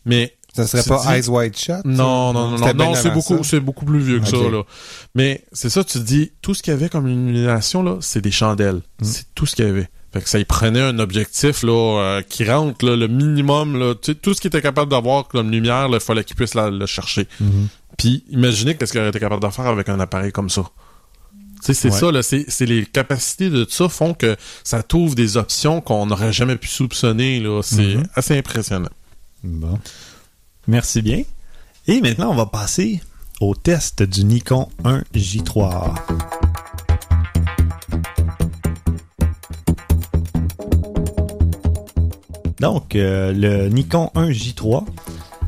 Mais 0.05 0.35
Ça 0.53 0.67
serait 0.67 0.83
pas 0.83 1.17
Eyes 1.17 1.27
Wide 1.29 1.57
Shut? 1.57 1.83
non, 1.85 2.33
non, 2.33 2.49
non, 2.51 2.57
non, 2.57 2.73
non, 2.73 2.95
c'est 2.95 3.09
beaucoup, 3.11 3.43
c'est 3.43 3.59
beaucoup 3.59 3.85
plus 3.85 3.99
vieux 3.99 4.19
que 4.19 4.27
ça, 4.27 4.37
là. 4.37 4.63
Mais 5.15 5.43
c'est 5.51 5.69
ça, 5.69 5.83
tu 5.83 5.93
te 5.93 6.03
dis, 6.03 6.31
tout 6.41 6.53
ce 6.53 6.61
qu'il 6.61 6.71
y 6.73 6.75
avait 6.75 6.89
comme 6.89 7.07
illumination, 7.07 7.81
là, 7.83 7.97
c'est 8.01 8.21
des 8.21 8.31
chandelles. 8.31 8.81
Mm. 9.01 9.03
C'est 9.05 9.25
tout 9.33 9.45
ce 9.45 9.55
qu'il 9.55 9.65
y 9.65 9.69
avait. 9.69 9.89
Fait 10.13 10.21
que 10.21 10.29
ça 10.29 10.37
y 10.37 10.45
prenait 10.45 10.81
un 10.81 10.99
objectif, 10.99 11.63
là, 11.63 11.71
euh, 11.99 12.21
qui 12.21 12.43
rentre, 12.47 12.85
là, 12.85 12.95
le 12.95 13.07
minimum, 13.07 13.79
là. 13.79 13.95
Tu 13.95 14.11
sais, 14.11 14.15
tout 14.15 14.33
ce 14.35 14.41
qu'il 14.41 14.49
était 14.49 14.61
capable 14.61 14.91
d'avoir 14.91 15.27
comme 15.27 15.49
lumière, 15.49 15.89
là, 15.89 15.97
il 15.97 16.03
fallait 16.03 16.23
qu'il 16.23 16.35
puisse 16.35 16.53
la- 16.53 16.69
le 16.69 16.85
chercher. 16.85 17.27
Mhm. 17.39 17.67
Puis, 17.97 18.23
imaginez 18.29 18.75
qu'est-ce 18.75 18.91
qu'il 18.91 18.99
aurait 19.01 19.09
été 19.09 19.19
capable 19.19 19.41
de 19.41 19.49
faire 19.49 19.65
avec 19.67 19.89
un 19.89 19.99
appareil 19.99 20.31
comme 20.31 20.49
ça. 20.51 20.63
Sais, 21.63 21.73
c'est 21.73 21.91
Ouais. 21.91 21.97
ça, 21.97 22.11
là, 22.11 22.21
c'est 22.23 22.65
les 22.65 22.85
capacités 22.85 23.49
de 23.49 23.65
ça 23.69 23.87
font 23.87 24.13
que 24.13 24.35
ça 24.65 24.83
t'ouvre 24.83 25.15
des 25.15 25.37
options 25.37 25.79
qu'on 25.79 26.05
n'aurait 26.07 26.33
jamais 26.33 26.57
pu 26.57 26.67
soupçonner, 26.67 27.39
là. 27.39 27.61
C'est 27.63 27.95
Mhm. 27.95 28.07
assez 28.15 28.37
impressionnant. 28.37 28.89
Bon. 29.45 29.79
Merci 30.67 31.01
bien. 31.01 31.23
Et 31.87 32.01
maintenant, 32.01 32.31
on 32.31 32.35
va 32.35 32.47
passer 32.47 33.01
au 33.39 33.55
test 33.55 34.03
du 34.03 34.25
Nikon 34.25 34.67
1J3. 34.83 35.93
Donc, 42.59 42.95
euh, 42.95 43.33
le 43.33 43.67
Nikon 43.69 44.09
1J3 44.15 44.85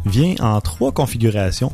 vient 0.06 0.36
en 0.40 0.60
trois 0.62 0.92
configurations. 0.92 1.72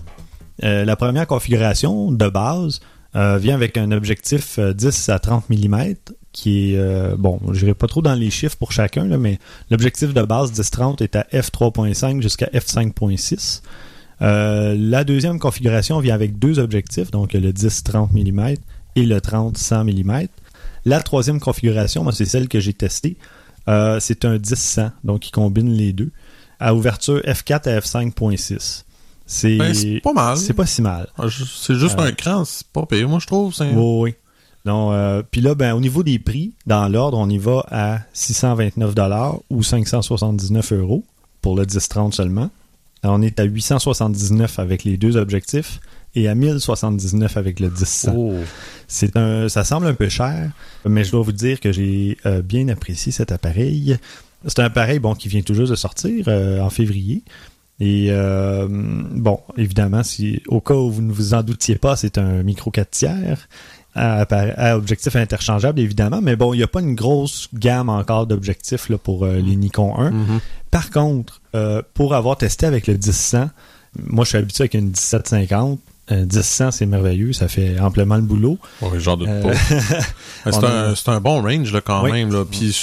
Euh, 0.64 0.86
la 0.86 0.96
première 0.96 1.26
configuration 1.26 2.12
de 2.12 2.28
base 2.30 2.80
euh, 3.16 3.38
vient 3.38 3.56
avec 3.56 3.78
un 3.78 3.92
objectif 3.92 4.60
euh, 4.60 4.74
10 4.74 5.10
à 5.10 5.20
30 5.20 5.50
mm 5.50 5.96
qui 6.32 6.74
est, 6.74 6.78
euh, 6.78 7.16
bon, 7.18 7.40
je 7.52 7.66
n'irai 7.66 7.74
pas 7.74 7.88
trop 7.88 8.02
dans 8.02 8.14
les 8.14 8.30
chiffres 8.30 8.56
pour 8.58 8.72
chacun, 8.72 9.06
là, 9.06 9.18
mais 9.18 9.40
l'objectif 9.70 10.14
de 10.14 10.22
base 10.24 10.52
10-30 10.54 11.04
est 11.04 11.16
à 11.16 11.24
f3.5 11.34 12.22
jusqu'à 12.22 12.48
f5.6. 12.48 13.62
Euh, 14.22 14.76
la 14.78 15.04
deuxième 15.04 15.40
configuration 15.40 16.00
vient 16.00 16.16
avec 16.16 16.40
deux 16.40 16.60
objectifs, 16.60 17.12
donc 17.12 17.34
le 17.34 17.52
10-30 17.52 18.12
mm 18.14 18.56
et 18.96 19.06
le 19.06 19.18
30-100 19.18 19.84
mm. 19.84 20.28
La 20.86 21.02
troisième 21.02 21.40
configuration, 21.40 22.04
moi, 22.04 22.14
c'est 22.14 22.26
celle 22.26 22.48
que 22.48 22.60
j'ai 22.60 22.74
testée. 22.74 23.18
Euh, 23.68 24.00
c'est 24.00 24.26
un 24.26 24.38
10-100, 24.38 24.92
donc 25.04 25.22
qui 25.22 25.32
combine 25.32 25.72
les 25.72 25.94
deux, 25.94 26.12
à 26.60 26.74
ouverture 26.74 27.20
f4 27.20 27.70
à 27.70 27.80
f5.6. 27.80 28.84
C'est 29.34 29.56
Ben, 29.56 29.74
c'est 29.74 30.02
pas 30.02 30.12
mal. 30.12 30.36
c'est 30.36 30.54
pas 30.54 30.66
si 30.66 30.82
mal. 30.82 31.08
Ah, 31.18 31.28
C'est 31.30 31.76
juste 31.76 31.98
Euh, 31.98 32.04
un 32.04 32.12
cran, 32.12 32.44
c'est 32.44 32.68
pas 32.68 32.86
payé, 32.86 33.06
moi, 33.06 33.20
je 33.20 33.28
trouve. 33.28 33.56
Oui, 33.62 33.70
oui. 33.74 34.16
Non, 34.66 34.92
euh, 34.92 35.22
puis 35.30 35.40
là, 35.40 35.56
ben, 35.56 35.74
au 35.74 35.80
niveau 35.80 36.04
des 36.04 36.20
prix, 36.20 36.52
dans 36.68 36.90
l'ordre, 36.90 37.18
on 37.18 37.30
y 37.30 37.38
va 37.38 37.66
à 37.72 38.00
629 38.12 38.94
ou 39.50 39.64
579 39.64 40.74
euros 40.74 41.06
pour 41.42 41.56
le 41.56 41.66
10-30 41.66 42.12
seulement. 42.12 42.52
Alors, 43.04 43.16
on 43.16 43.22
est 43.22 43.40
à 43.40 43.44
879 43.44 44.60
avec 44.60 44.84
les 44.84 44.98
deux 44.98 45.16
objectifs 45.16 45.80
et 46.14 46.28
à 46.28 46.36
1079 46.36 47.38
avec 47.38 47.62
le 47.62 47.70
10 47.70 48.10
Oh. 48.14 48.34
C'est 48.90 49.16
un, 49.16 49.48
ça 49.48 49.64
semble 49.64 49.88
un 49.88 49.94
peu 49.94 50.10
cher, 50.10 50.52
mais 50.86 51.06
je 51.06 51.12
dois 51.12 51.22
vous 51.22 51.32
dire 51.32 51.62
que 51.62 51.72
j'ai 51.72 52.18
euh, 52.26 52.42
bien 52.42 52.68
apprécié 52.68 53.14
cet 53.14 53.32
appareil. 53.32 53.98
C'est 54.46 54.60
un 54.60 54.66
appareil 54.66 55.00
bon 55.00 55.16
qui 55.16 55.30
vient 55.30 55.42
tout 55.42 55.54
juste 55.54 55.72
de 55.72 55.76
sortir 55.76 56.26
euh, 56.28 56.60
en 56.60 56.70
février. 56.70 57.24
Et 57.84 58.10
euh, 58.12 58.68
bon, 58.70 59.40
évidemment, 59.58 60.04
si 60.04 60.44
au 60.48 60.62
cas 60.62 60.76
où 60.76 60.92
vous 60.92 61.02
ne 61.02 61.12
vous 61.12 61.34
en 61.34 61.42
doutiez 61.42 61.80
pas, 61.80 61.96
c'est 61.96 62.20
un 62.20 62.44
micro 62.44 62.70
4 62.70 62.92
tiers 62.92 63.50
à, 63.96 64.22
à 64.22 64.78
objectif 64.78 65.16
interchangeable, 65.16 65.80
évidemment. 65.80 66.22
Mais 66.22 66.36
bon, 66.36 66.54
il 66.54 66.58
n'y 66.58 66.64
a 66.64 66.68
pas 66.68 66.82
une 66.82 66.94
grosse 66.94 67.50
gamme 67.56 67.90
encore 67.90 68.28
d'objectifs 68.28 68.88
là, 68.90 69.00
pour 69.00 69.26
euh, 69.26 69.40
les 69.40 69.56
Nikon 69.56 69.98
1. 69.98 70.12
Mhm. 70.12 70.40
Par 70.70 70.92
contre, 70.92 71.42
euh, 71.56 71.82
pour 71.96 72.14
avoir 72.14 72.38
testé 72.38 72.68
avec 72.68 72.86
le 72.86 72.94
10-100, 72.94 73.50
moi 73.98 74.26
je 74.26 74.30
suis 74.30 74.38
habitué 74.38 74.62
avec 74.62 74.76
une 74.76 74.90
1750. 74.90 75.80
Un 76.12 76.26
10-100, 76.26 76.72
c'est 76.72 76.86
merveilleux, 76.86 77.32
ça 77.32 77.48
fait 77.48 77.80
amplement 77.80 78.18
le 78.18 78.22
boulot. 78.22 78.58
Ouais, 78.82 79.00
j'en 79.00 79.16
doute 79.18 79.30
Euh, 79.30 79.42
pas. 79.44 79.54
C'est 80.52 80.64
a- 80.66 80.88
un, 80.90 80.96
c'est 80.96 81.10
un 81.10 81.22
bon 81.22 81.42
range, 81.42 81.72
là, 81.72 81.82
quand 81.82 82.04
Oui. 82.04 82.12
même, 82.12 82.34
là. 82.34 82.44
Puis, 82.50 82.76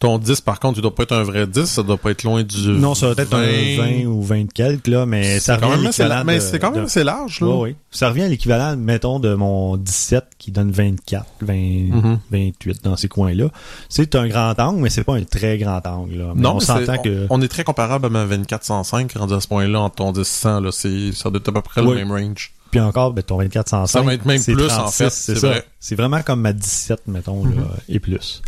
ton 0.00 0.18
10, 0.18 0.40
par 0.40 0.58
contre, 0.58 0.78
il 0.78 0.82
doit 0.82 0.92
pas 0.94 1.04
être 1.04 1.14
un 1.14 1.22
vrai 1.22 1.46
10, 1.46 1.64
ça 1.66 1.82
doit 1.84 1.96
pas 1.96 2.10
être 2.10 2.24
loin 2.24 2.42
du. 2.42 2.68
non, 2.70 2.94
ça 2.96 3.06
va 3.12 3.22
être 3.22 3.32
un 3.32 3.42
20 3.76 4.06
ou 4.06 4.22
20 4.22 4.44
de 4.48 4.52
quelques, 4.52 4.88
là, 4.88 5.06
mais 5.06 5.38
ça 5.38 5.54
C'est 5.54 5.60
quand 5.60 5.68
revient 5.68 5.78
à 5.78 5.82
même 5.82 5.86
assez 5.86 6.02
l'équivalent 6.02 6.14
la- 6.18 6.24
Mais 6.24 6.40
c'est 6.40 6.58
quand 6.58 6.70
même 6.72 6.80
de- 6.80 6.86
assez 6.86 7.04
large, 7.04 7.40
là. 7.40 7.46
Ouais. 7.46 7.76
Ça 7.92 8.08
revient 8.08 8.22
à 8.24 8.28
l'équivalent, 8.28 8.76
mettons, 8.76 9.20
de 9.20 9.34
mon 9.34 9.76
17 9.76 10.24
qui 10.36 10.50
donne 10.50 10.70
24, 10.72 11.26
20, 11.42 11.54
Mhm. 11.54 12.18
28 12.30 12.82
dans 12.84 12.96
ces 12.96 13.08
coins-là. 13.08 13.46
C'est 13.88 14.14
un 14.16 14.26
grand 14.26 14.58
angle, 14.58 14.80
mais 14.82 14.90
c'est 14.90 15.04
pas 15.04 15.14
un 15.14 15.22
très 15.22 15.56
grand 15.58 15.80
angle. 15.86 16.16
Là. 16.18 16.32
Mais 16.34 16.42
Non, 16.42 16.50
on 16.50 16.54
mais 16.54 16.60
s'entend 16.64 16.92
c'est- 16.94 17.08
que. 17.08 17.26
on, 17.30 17.38
on 17.38 17.40
est 17.42 17.48
très 17.48 17.62
comparable 17.64 18.06
à 18.06 18.08
ma 18.10 18.24
2405 18.26 19.12
rendu 19.12 19.32
à 19.34 19.40
ce 19.40 19.46
point-là 19.48 19.80
en 19.80 19.90
ton 19.90 20.10
10-100, 20.12 20.60
là. 20.60 20.70
C'est, 20.72 21.12
ça 21.12 21.30
doit 21.30 21.38
être 21.38 21.48
à 21.48 21.52
peu 21.52 21.62
près 21.62 21.80
Oui. 21.80 21.90
le 21.90 21.94
même 22.04 22.10
range. 22.10 22.52
Puis 22.70 22.80
encore, 22.80 23.12
ben, 23.12 23.22
ton 23.22 23.38
2405. 23.38 23.86
Ça 23.86 24.02
va 24.02 24.14
être 24.14 24.24
même 24.26 24.38
c'est 24.38 24.52
plus, 24.52 24.66
36, 24.68 24.80
en 24.82 24.88
fait, 24.90 25.10
C'est 25.10 25.34
ça. 25.36 25.48
vrai. 25.48 25.66
C'est 25.80 25.94
vraiment 25.94 26.22
comme 26.22 26.40
ma 26.40 26.52
17, 26.52 27.02
mettons, 27.08 27.44
là, 27.44 27.50
Mhm. 27.50 27.66
et 27.88 28.00
plus. 28.00 28.42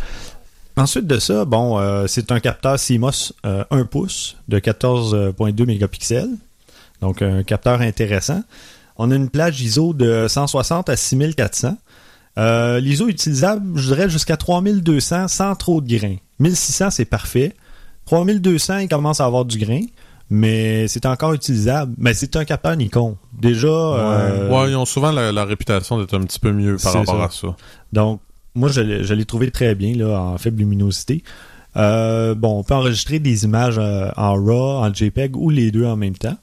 Ensuite 0.77 1.07
de 1.07 1.19
ça, 1.19 1.45
bon, 1.45 1.77
euh, 1.79 2.05
c'est 2.07 2.31
un 2.31 2.39
capteur 2.39 2.79
CMOS 2.79 3.33
euh, 3.45 3.63
1 3.71 3.85
pouce 3.85 4.37
de 4.47 4.59
14.2 4.59 5.65
mégapixels. 5.65 6.29
Donc, 7.01 7.21
un 7.21 7.43
capteur 7.43 7.81
intéressant. 7.81 8.43
On 8.97 9.11
a 9.11 9.15
une 9.15 9.29
plage 9.29 9.61
ISO 9.61 9.93
de 9.93 10.27
160 10.27 10.89
à 10.89 10.95
6400. 10.97 11.77
Euh, 12.37 12.79
L'ISO 12.79 13.07
utilisable, 13.07 13.77
je 13.79 13.87
dirais, 13.87 14.09
jusqu'à 14.09 14.37
3200 14.37 15.27
sans 15.27 15.55
trop 15.55 15.81
de 15.81 15.87
grains. 15.97 16.17
1600, 16.39 16.91
c'est 16.91 17.05
parfait. 17.05 17.55
3200, 18.05 18.77
il 18.79 18.87
commence 18.89 19.19
à 19.21 19.25
avoir 19.25 19.45
du 19.45 19.57
grain, 19.57 19.81
mais 20.29 20.87
c'est 20.87 21.05
encore 21.05 21.33
utilisable. 21.33 21.93
Mais 21.97 22.13
c'est 22.13 22.35
un 22.35 22.45
capteur 22.45 22.75
Nikon. 22.75 23.17
Déjà, 23.39 23.67
euh, 23.67 24.49
ouais, 24.49 24.71
ils 24.71 24.75
ont 24.75 24.85
souvent 24.85 25.11
la, 25.11 25.31
la 25.31 25.45
réputation 25.45 25.99
d'être 25.99 26.15
un 26.17 26.21
petit 26.23 26.39
peu 26.39 26.51
mieux 26.51 26.77
par 26.81 26.93
rapport 26.93 27.17
ça. 27.31 27.47
à 27.47 27.51
ça. 27.51 27.55
donc, 27.93 28.21
moi, 28.55 28.69
je 28.69 28.81
l'ai 28.81 29.03
je 29.03 29.13
l'ai 29.13 29.25
trouvé 29.25 29.51
très 29.51 29.75
bien, 29.75 29.95
là, 29.95 30.19
en 30.19 30.37
faible 30.37 30.59
luminosité. 30.59 31.23
Euh, 31.77 32.33
bon, 32.35 32.59
on 32.59 32.63
peut 32.63 32.73
enregistrer 32.73 33.19
des 33.19 33.43
images 33.45 33.77
euh, 33.77 34.09
en 34.17 34.33
RAW, 34.33 34.79
en 34.83 34.93
JPEG 34.93 35.35
ou 35.37 35.49
les 35.51 35.71
deux 35.71 35.85
en 35.85 35.95
même 35.95 36.15
temps. 36.17 36.37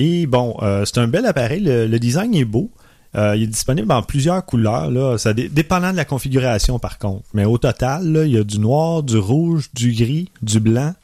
Et 0.00 0.26
bon, 0.26 0.56
c'est 0.86 0.96
un 0.98 1.08
bel 1.08 1.26
appareil. 1.26 1.60
Le, 1.60 1.86
le 1.86 1.98
design 1.98 2.34
est 2.34 2.44
beau. 2.46 2.70
Il 3.14 3.42
est 3.42 3.46
disponible 3.46 3.92
en 3.92 4.02
plusieurs 4.02 4.44
couleurs. 4.46 4.90
Là. 4.90 5.18
Ça 5.18 5.34
dé- 5.34 5.48
dépendant 5.50 5.92
de 5.92 5.96
la 5.96 6.06
configuration, 6.06 6.78
par 6.78 6.98
contre. 6.98 7.22
Mais 7.34 7.44
au 7.44 7.58
total, 7.58 8.10
là, 8.10 8.24
il 8.24 8.32
y 8.32 8.38
a 8.38 8.42
du 8.44 8.58
noir, 8.60 9.02
du 9.02 9.18
rouge, 9.18 9.68
du 9.74 9.92
gris, 9.92 10.30
du 10.42 10.58
blanc 10.58 10.94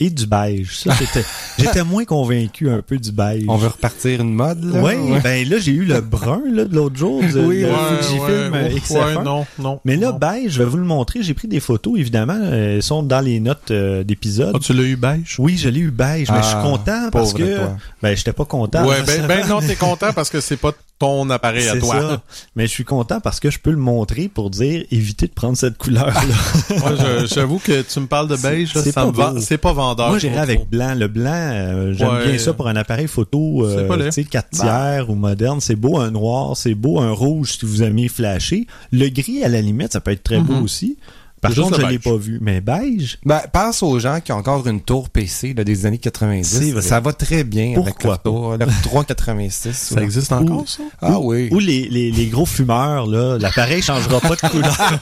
et 0.00 0.10
du 0.10 0.26
beige. 0.26 0.78
Ça, 0.80 0.92
j'étais- 0.98 1.24
J'étais 1.58 1.84
moins 1.84 2.04
convaincu 2.04 2.68
un 2.68 2.82
peu 2.82 2.98
du 2.98 3.12
beige. 3.12 3.44
On 3.46 3.56
veut 3.56 3.68
repartir 3.68 4.20
une 4.20 4.34
mode, 4.34 4.64
là? 4.64 4.80
Ouais, 4.82 4.96
ben 5.22 5.48
là, 5.48 5.58
j'ai 5.58 5.70
eu 5.70 5.84
le 5.84 6.00
brun 6.00 6.42
là, 6.52 6.64
de 6.64 6.74
l'autre 6.74 6.96
jour. 6.96 7.20
du- 7.22 7.26
Oui, 7.38 7.60
le 7.60 7.68
ouais, 7.68 8.02
Fujifilm 8.02 8.52
ouais, 8.52 8.74
XF1. 8.80 9.16
ouais, 9.18 9.22
non, 9.24 9.46
non. 9.60 9.80
Mais 9.84 9.96
là, 9.96 10.10
non. 10.10 10.18
beige, 10.18 10.52
je 10.52 10.58
vais 10.64 10.68
vous 10.68 10.78
le 10.78 10.84
montrer. 10.84 11.22
J'ai 11.22 11.34
pris 11.34 11.46
des 11.46 11.60
photos, 11.60 11.94
évidemment. 11.96 12.38
Elles 12.52 12.82
sont 12.82 13.04
dans 13.04 13.20
les 13.20 13.38
notes 13.38 13.70
euh, 13.70 14.02
d'épisode. 14.02 14.52
Ah, 14.56 14.58
tu 14.60 14.72
l'as 14.72 14.82
eu 14.82 14.96
beige? 14.96 15.36
Oui, 15.38 15.56
je 15.56 15.68
l'ai 15.68 15.80
eu 15.80 15.90
beige, 15.92 16.28
mais 16.30 16.38
je 16.42 16.46
suis 16.48 16.56
Ah, 16.58 16.62
content 16.62 17.08
parce 17.12 17.32
que. 17.32 17.56
toi. 17.56 17.76
Ben, 18.02 18.16
j'étais 18.16 18.32
pas 18.32 18.44
content. 18.44 18.84
Ouais, 18.86 18.96
Je 19.00 19.04
ben, 19.06 19.26
ben 19.28 19.46
non, 19.48 19.60
t'es 19.60 19.76
content 19.76 20.12
parce 20.12 20.28
que 20.28 20.40
c'est 20.40 20.56
pas 20.56 20.72
ton 20.98 21.28
appareil 21.30 21.68
à 21.68 21.76
toi. 21.78 22.00
ça. 22.00 22.22
Mais 22.56 22.66
je 22.66 22.70
suis 22.72 22.84
content 22.84 23.18
parce 23.20 23.40
que 23.40 23.50
je 23.50 23.58
peux 23.58 23.72
le 23.72 23.76
montrer 23.76 24.28
pour 24.28 24.48
dire 24.50 24.84
évitez 24.90 25.26
de 25.26 25.32
prendre 25.32 25.56
cette 25.56 25.76
couleur-là. 25.76 26.12
Moi, 26.78 26.92
je- 26.96 27.26
j'avoue 27.26 27.58
que 27.58 27.82
tu 27.82 28.00
me 28.00 28.06
parles 28.06 28.28
de 28.28 28.36
beige, 28.36 28.72
là, 28.74 28.82
c'est 28.82 28.92
ça 28.92 29.06
pas 29.12 29.34
c'est 29.40 29.58
pas 29.58 29.72
vendeur. 29.72 30.10
Moi, 30.10 30.18
trouve 30.20 30.38
avec 30.38 30.68
blanc. 30.70 30.94
Le 30.96 31.08
blanc, 31.08 31.30
euh, 31.34 31.92
j'aime 31.94 32.08
Ouais. 32.08 32.28
bien 32.28 32.38
ça 32.38 32.52
pour 32.52 32.68
un 32.68 32.76
appareil 32.76 33.08
photo, 33.08 33.64
euh, 33.66 33.88
tu 34.06 34.12
sais, 34.12 34.24
4 34.24 34.50
tiers 34.50 35.10
ou 35.10 35.14
moderne. 35.14 35.60
C'est 35.60 35.74
beau 35.76 35.98
un 35.98 36.10
noir, 36.12 36.56
c'est 36.56 36.74
beau 36.74 37.00
un 37.00 37.10
rouge 37.10 37.58
si 37.58 37.66
vous 37.66 37.82
aimez 37.82 38.08
flasher. 38.08 38.66
Le 38.92 39.08
gris, 39.08 39.42
à 39.44 39.48
la 39.48 39.60
limite, 39.60 39.92
ça 39.92 40.00
peut 40.00 40.12
être 40.12 40.22
très 40.22 40.38
beau 40.38 40.54
Mhm. 40.54 40.62
aussi. 40.62 40.96
Par 41.44 41.52
Juste 41.52 41.68
contre, 41.68 41.80
je 41.82 41.86
l'ai 41.86 41.98
pas 41.98 42.16
vu. 42.16 42.38
Mais 42.40 42.60
beige, 42.60 43.18
Ben, 43.24 43.40
pense 43.52 43.82
aux 43.82 43.98
gens 43.98 44.18
qui 44.20 44.32
ont 44.32 44.36
encore 44.36 44.66
une 44.66 44.80
tour 44.80 45.10
PC 45.10 45.52
là, 45.54 45.62
des 45.62 45.84
années 45.86 46.00
C'est 46.02 46.10
90. 46.10 46.72
vrai. 46.72 46.82
Ça 46.82 47.00
va 47.00 47.12
très 47.12 47.44
bien 47.44 47.72
avec 47.72 47.84
Pourquoi 47.84 48.10
leur 48.10 48.22
tour, 48.22 48.56
leur 48.56 48.68
386. 48.82 49.72
Ça 49.94 50.02
existe 50.02 50.32
encore, 50.32 50.62
Ou- 50.62 50.66
ça? 50.66 50.82
Ah 51.02 51.18
oui. 51.20 51.48
ou 51.52 51.58
les, 51.58 51.88
les, 51.88 52.10
les 52.10 52.26
gros 52.26 52.46
fumeurs, 52.46 53.06
là, 53.06 53.36
l'appareil 53.38 53.82
changera 53.82 54.20
pas 54.20 54.34
de 54.36 54.40
couleur? 54.50 55.00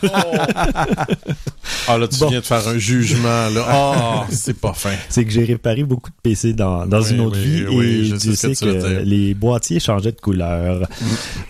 Ah, 1.88 1.98
là, 1.98 2.06
tu 2.08 2.18
Bon. 2.18 2.28
viens 2.28 2.40
de 2.40 2.44
faire 2.44 2.66
un 2.68 2.78
jugement, 2.78 3.48
là. 3.48 3.64
Ah, 3.68 4.26
c'est 4.30 4.58
pas 4.58 4.72
fin. 4.72 4.92
C'est 5.08 5.24
que 5.24 5.30
j'ai 5.30 5.44
réparé 5.44 5.84
beaucoup 5.84 6.10
de 6.10 6.16
PC 6.22 6.52
dans, 6.52 6.86
dans 6.86 7.02
Oui, 7.02 7.10
une 7.12 7.20
autre 7.20 7.38
oui, 7.40 7.44
vie 7.50 7.64
oui, 7.68 7.86
et 7.86 8.04
je 8.04 8.32
sais 8.34 8.54
que 8.54 9.02
les 9.02 9.34
boîtiers 9.34 9.80
changeaient 9.80 10.12
de 10.12 10.20
couleur. 10.20 10.88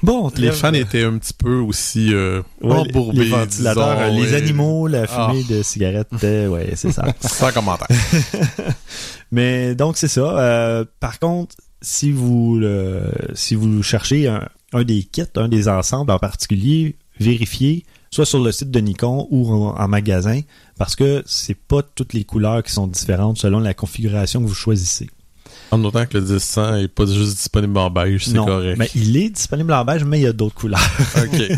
Bon, 0.03 0.31
Les 0.37 0.53
fans 0.53 0.73
étaient 0.73 1.05
un 1.05 1.19
petit 1.19 1.33
peu 1.35 1.57
aussi 1.57 2.13
euh, 2.13 2.43
Ouais, 2.63 2.77
embourbés, 2.77 3.25
les 3.25 3.31
ventilateurs, 3.31 3.97
disons, 4.11 4.21
les 4.25 4.31
ouais. 4.33 4.37
La 4.87 5.07
fumée 5.07 5.45
Ah. 5.49 5.53
de 5.55 5.63
cigarettes, 5.63 6.09
euh, 6.25 6.49
ouais, 6.49 6.73
c'est 6.77 6.93
ça. 6.93 7.05
Sans 7.21 7.53
commentaire. 7.53 7.89
Mais 9.31 9.75
donc 9.75 9.97
c'est 9.97 10.09
ça. 10.09 10.39
Euh, 10.39 10.85
par 11.01 11.19
contre, 11.19 11.57
si 11.81 12.13
vous 12.13 12.59
le- 12.59 13.11
si 13.35 13.55
vous 13.55 13.83
cherchez 13.83 14.29
un, 14.29 14.49
un 14.73 14.85
des 14.85 15.03
kits, 15.03 15.23
un 15.37 15.49
des 15.49 15.69
ensembles 15.69 16.11
en 16.11 16.19
particulier, 16.19 16.97
vérifiez 17.19 17.85
soit 18.11 18.27
sur 18.27 18.41
le 18.43 18.53
site 18.53 18.71
de 18.71 18.79
Nikon 18.81 19.27
ou 19.31 19.51
en, 19.53 19.75
en 19.77 19.89
magasin 19.89 20.41
parce 20.79 20.97
que 20.97 21.23
c'est 21.27 21.55
pas 21.57 21.83
toutes 21.83 22.13
les 22.13 22.25
couleurs 22.25 22.63
qui 22.63 22.73
sont 22.73 22.87
différentes 22.87 23.39
selon 23.39 23.59
la 23.61 23.75
configuration 23.75 24.43
que 24.43 24.47
vous 24.49 24.55
choisissez. 24.55 25.09
En 25.71 25.83
autant 25.85 26.05
que 26.05 26.19
le 26.19 26.25
1000 26.25 26.85
est 26.85 26.89
pas 26.89 27.07
juste 27.07 27.37
disponible 27.37 27.79
en 27.79 27.89
beige, 27.91 28.27
c'est 28.27 28.35
correct. 28.37 28.79
mais 28.79 28.91
il 28.95 29.17
est 29.17 29.31
disponible 29.31 29.73
en 29.73 29.85
beige, 29.87 30.05
mais 30.05 30.19
il 30.21 30.23
y 30.25 30.27
a 30.27 30.33
d'autres 30.35 30.55
couleurs. 30.55 30.81
OK. 31.17 31.43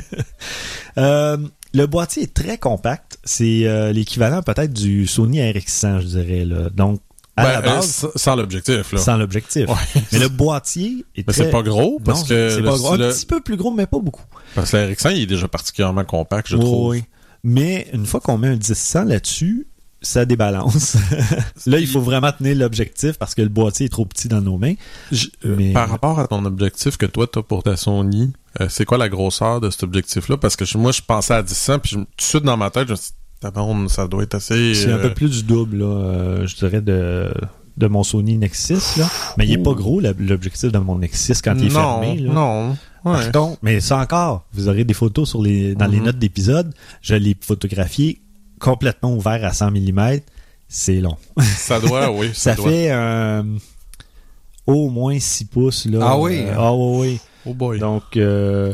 Euh, 0.97 1.37
le 1.75 1.87
boîtier 1.87 2.23
est 2.23 2.33
très 2.35 2.57
compact. 2.57 3.19
C'est 3.25 3.67
euh, 3.67 3.93
l'équivalent 3.93 4.43
peut-être 4.43 4.73
du 4.73 5.07
Sony 5.07 5.41
RX100, 5.41 6.01
je 6.01 6.07
dirais. 6.07 6.45
Là. 6.45 6.71
Donc, 6.71 7.01
à 7.37 7.43
Ben, 7.43 7.51
la 7.53 7.59
euh, 7.59 7.63
base, 7.63 7.87
sans- 7.91 8.09
sans 8.15 8.37
l'objectif, 8.37 8.93
là. 8.93 8.99
sans 8.99 9.17
l'objectif. 9.17 9.69
Ouais. 9.69 10.03
Mais 10.13 10.19
le 10.21 10.29
boîtier 10.29 11.05
est 11.17 11.27
Mais 11.27 11.33
très... 11.33 11.45
c'est 11.45 11.51
pas 11.51 11.63
gros, 11.63 12.01
parce 12.05 12.21
Non, 12.21 12.27
que 12.27 12.49
c'est 12.51 12.61
le- 12.61 12.65
pas 12.65 12.77
gros. 12.79 12.97
le- 12.97 13.09
Un 13.09 13.13
petit 13.13 13.27
peu 13.27 13.41
plus 13.41 13.57
gros, 13.57 13.73
mais 13.73 13.87
pas 13.87 13.99
beaucoup. 13.99 14.23
Parce 14.55 14.71
que 14.71 14.77
le 14.77 14.93
RX100, 14.95 15.13
il 15.17 15.23
est 15.23 15.27
déjà 15.27 15.49
particulièrement 15.49 16.05
compact, 16.05 16.49
je 16.49 16.57
Oui, 16.57 16.63
trouve. 16.65 16.89
oui. 16.91 17.03
Mais 17.43 17.89
une 17.93 18.07
fois 18.07 18.21
qu'on 18.21 18.39
met 18.39 18.49
un 18.49 18.57
10-100 18.57 19.05
là-dessus, 19.05 19.67
ça 20.01 20.25
débalance. 20.27 20.97
là, 21.67 21.79
il 21.81 21.87
faut 21.89 22.01
vraiment 22.01 22.31
tenir 22.31 22.55
l'objectif 22.57 23.19
parce 23.19 23.35
que 23.35 23.43
le 23.43 23.49
boîtier 23.49 23.87
est 23.87 23.89
trop 23.89 24.05
petit 24.07 24.29
dans 24.29 24.41
nos 24.41 24.57
mains. 24.59 24.75
Je- 25.11 25.27
euh, 25.45 25.55
Mais- 25.59 25.73
Par 25.73 25.89
rapport 25.89 26.21
à 26.21 26.29
ton 26.29 26.45
objectif 26.45 26.97
que 26.97 27.07
toi, 27.07 27.27
tu 27.31 27.39
as 27.39 27.43
pour 27.43 27.63
ta 27.65 27.77
Sony, 27.77 28.33
euh, 28.61 28.67
c'est 28.69 28.85
quoi 28.85 28.99
la 28.99 29.09
grosseur 29.09 29.61
de 29.61 29.71
cet 29.71 29.83
objectif-là? 29.83 30.37
Parce 30.37 30.57
que 30.57 30.65
je- 30.65 30.79
moi, 30.79 30.93
je 30.93 31.01
pensais 31.07 31.35
à 31.35 31.43
10 31.43 31.71
puis 31.83 31.91
je- 31.93 31.97
tout 31.99 32.05
de 32.17 32.23
suite 32.23 32.45
dans 32.45 32.57
ma 32.57 32.71
tête, 32.71 32.87
je 32.89 32.93
me 32.93 32.97
suis 32.97 33.13
dit, 33.43 33.89
ça 33.95 34.07
doit 34.09 34.23
être 34.23 34.35
assez... 34.35 34.75
C'est 34.75 34.91
un 34.93 34.97
euh, 34.99 35.03
peu 35.09 35.15
plus 35.15 35.31
du 35.31 35.43
double, 35.43 35.79
là, 35.79 35.85
euh, 35.87 36.47
je 36.47 36.57
dirais, 36.57 36.81
de, 36.81 37.33
de 37.77 37.87
mon 37.89 38.03
Sony 38.05 38.39
Nexus. 38.39 38.79
Là. 38.99 39.09
Mais 39.37 39.47
il 39.47 39.53
est 39.55 39.59
Ouh. 39.59 39.63
pas 39.63 39.75
gros, 39.75 40.01
l'objectif 40.01 40.71
de 40.73 40.79
mon 40.79 40.99
Nexus, 40.99 41.35
quand 41.45 41.55
il 41.59 41.67
est 41.67 41.75
non, 41.75 42.01
fermé. 42.01 42.17
Là. 42.21 42.33
Non, 42.33 42.77
ouais. 43.05 43.57
mais 43.63 43.81
ça 43.81 43.99
encore, 43.99 44.45
vous 44.55 44.69
aurez 44.69 44.85
des 44.85 44.95
photos 44.95 45.29
sur 45.29 45.43
les, 45.43 45.75
dans 45.75 45.87
les 45.87 45.99
Mhm. 45.99 46.05
notes 46.07 46.19
d'épisode. 46.19 46.73
Je 47.03 47.15
l'ai 47.17 47.37
photographié 47.41 48.21
complètement 48.61 49.13
ouvert 49.15 49.45
à 49.45 49.53
100 49.53 49.71
mm. 49.73 50.21
C'est 50.69 51.01
long. 51.01 51.17
Ça 51.41 51.79
doit, 51.81 52.11
oui, 52.11 52.29
ça, 52.33 52.51
Ça 52.51 52.55
doit. 52.55 52.69
fait 52.71 52.91
euh, 52.91 53.43
au 54.67 54.89
moins 54.89 55.19
6 55.19 55.45
pouces. 55.45 55.87
Là. 55.87 55.99
Ah 56.03 56.19
oui? 56.19 56.39
Euh, 56.39 56.55
ah 56.57 56.73
oui, 56.75 56.99
oui. 57.01 57.21
Oh 57.47 57.55
boy. 57.55 57.79
Donc, 57.79 58.17
euh, 58.17 58.73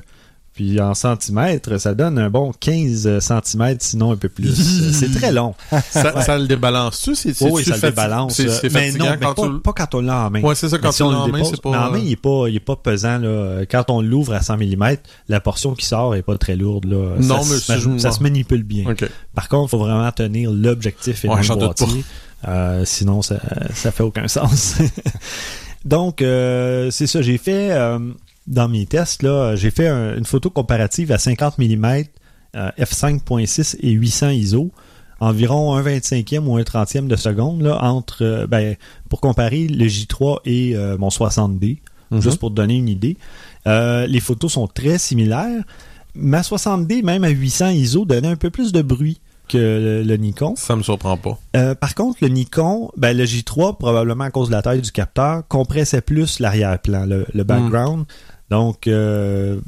puis 0.54 0.78
en 0.80 0.94
centimètres, 0.94 1.78
ça 1.78 1.94
donne 1.94 2.18
un 2.18 2.28
bon 2.28 2.52
15 2.58 3.20
centimètres, 3.20 3.82
sinon 3.84 4.12
un 4.12 4.16
peu 4.16 4.28
plus. 4.28 4.52
C'est 4.92 5.10
très 5.12 5.32
long. 5.32 5.54
ça, 5.90 6.20
ça 6.22 6.36
le 6.36 6.46
débalance-tu? 6.46 7.14
C'est, 7.14 7.40
Oui, 7.42 7.50
oui, 7.52 7.64
c'est-tu 7.64 7.78
ça 7.80 7.86
le 7.86 7.92
débalance. 7.92 8.34
C'est, 8.34 8.48
euh, 8.48 8.58
c'est 8.60 8.72
mais 8.74 8.92
non, 8.92 9.06
mais 9.10 9.18
quand 9.18 9.34
pas, 9.34 9.42
tu 9.46 9.52
le- 9.52 9.60
pas 9.60 9.72
quand 9.72 9.94
on 9.94 10.00
l'a 10.00 10.26
en 10.26 10.30
main. 10.30 10.42
Ouais, 10.42 10.54
c'est 10.54 10.68
ça, 10.68 10.76
quand 10.78 10.92
si 10.92 11.02
on 11.02 11.10
le 11.10 11.16
en 11.16 11.28
main, 11.28 11.44
c'est 11.44 11.62
pas... 11.62 11.70
mais 11.70 11.76
en 11.78 11.90
main, 11.92 11.98
il 11.98 12.12
est 12.12 12.16
pas, 12.16 12.46
il 12.48 12.56
est 12.56 12.60
pas 12.60 12.76
pesant, 12.76 13.18
là. 13.18 13.64
Quand 13.70 13.88
on 13.90 14.02
l'ouvre 14.02 14.34
à 14.34 14.42
100 14.42 14.58
mm, 14.58 14.96
la 15.28 15.40
portion 15.40 15.74
qui 15.74 15.86
sort 15.86 16.14
est 16.14 16.22
pas 16.22 16.36
très 16.36 16.56
lourde, 16.56 16.84
là. 16.86 17.14
Non, 17.20 17.42
ça, 17.42 17.76
mais 17.94 17.98
ça 17.98 18.10
se 18.10 18.22
manipule 18.22 18.62
bien. 18.64 18.84
Par 19.34 19.48
contre, 19.48 19.68
il 19.68 19.70
faut 19.70 19.78
vraiment 19.78 20.10
tenir 20.12 20.50
l'objectif 20.50 21.24
et 21.24 21.28
Ouais, 21.28 21.40
le 21.42 21.54
boîtier. 21.54 22.04
Euh, 22.48 22.84
sinon, 22.84 23.22
ça, 23.22 23.36
ça 23.74 23.92
fait 23.92 24.02
aucun 24.02 24.26
sens. 24.28 24.74
Donc, 25.84 26.20
euh, 26.22 26.90
c'est 26.90 27.06
ça. 27.06 27.22
J'ai 27.22 27.38
fait, 27.38 27.70
euh, 27.70 27.98
dans 28.50 28.68
mes 28.68 28.84
tests, 28.84 29.22
là, 29.22 29.56
j'ai 29.56 29.70
fait 29.70 29.88
un- 29.88 30.16
une 30.18 30.26
photo 30.26 30.50
comparative 30.50 31.10
à 31.12 31.18
50 31.18 31.56
mm, 31.58 32.04
euh, 32.56 32.70
f5.6 32.78 33.76
et 33.80 33.90
800 33.92 34.30
ISO. 34.30 34.70
Environ 35.20 35.74
un 35.76 35.82
25e 35.82 36.46
ou 36.48 36.56
un 36.56 36.62
30e 36.62 37.06
de 37.06 37.16
seconde, 37.16 37.62
là, 37.62 37.82
entre, 37.84 38.22
euh, 38.24 38.46
ben, 38.46 38.76
pour 39.08 39.20
comparer 39.20 39.68
le 39.68 39.86
J3 39.86 40.40
et 40.46 40.74
euh, 40.74 40.96
mon 40.98 41.10
60D, 41.10 41.78
Mhm. 42.10 42.20
juste 42.22 42.38
pour 42.38 42.50
te 42.50 42.54
donner 42.56 42.76
une 42.76 42.88
idée. 42.88 43.16
Euh, 43.66 44.06
les 44.06 44.20
photos 44.20 44.52
sont 44.52 44.66
très 44.66 44.98
similaires. 44.98 45.62
Ma 46.14 46.42
60D, 46.42 47.02
même 47.02 47.22
à 47.24 47.28
800 47.28 47.68
ISO, 47.70 48.04
donnait 48.04 48.28
un 48.28 48.36
peu 48.36 48.50
plus 48.50 48.72
de 48.72 48.82
bruit 48.82 49.20
que 49.48 49.58
le, 49.58 50.02
le 50.02 50.16
Nikon. 50.16 50.54
Ça 50.56 50.74
me 50.74 50.82
surprend 50.82 51.16
pas. 51.18 51.38
Par 51.74 51.94
contre, 51.94 52.18
le 52.22 52.28
Nikon, 52.28 52.90
ben, 52.96 53.16
le 53.16 53.24
J3, 53.24 53.76
probablement 53.78 54.24
à 54.24 54.30
cause 54.30 54.48
de 54.48 54.52
la 54.54 54.62
taille 54.62 54.80
du 54.80 54.90
capteur, 54.92 55.42
compressait 55.48 56.00
plus 56.00 56.40
l'arrière-plan, 56.40 57.04
le, 57.04 57.26
le 57.34 57.44
background. 57.44 58.06
Donc, 58.50 58.86
euh, 58.88 59.58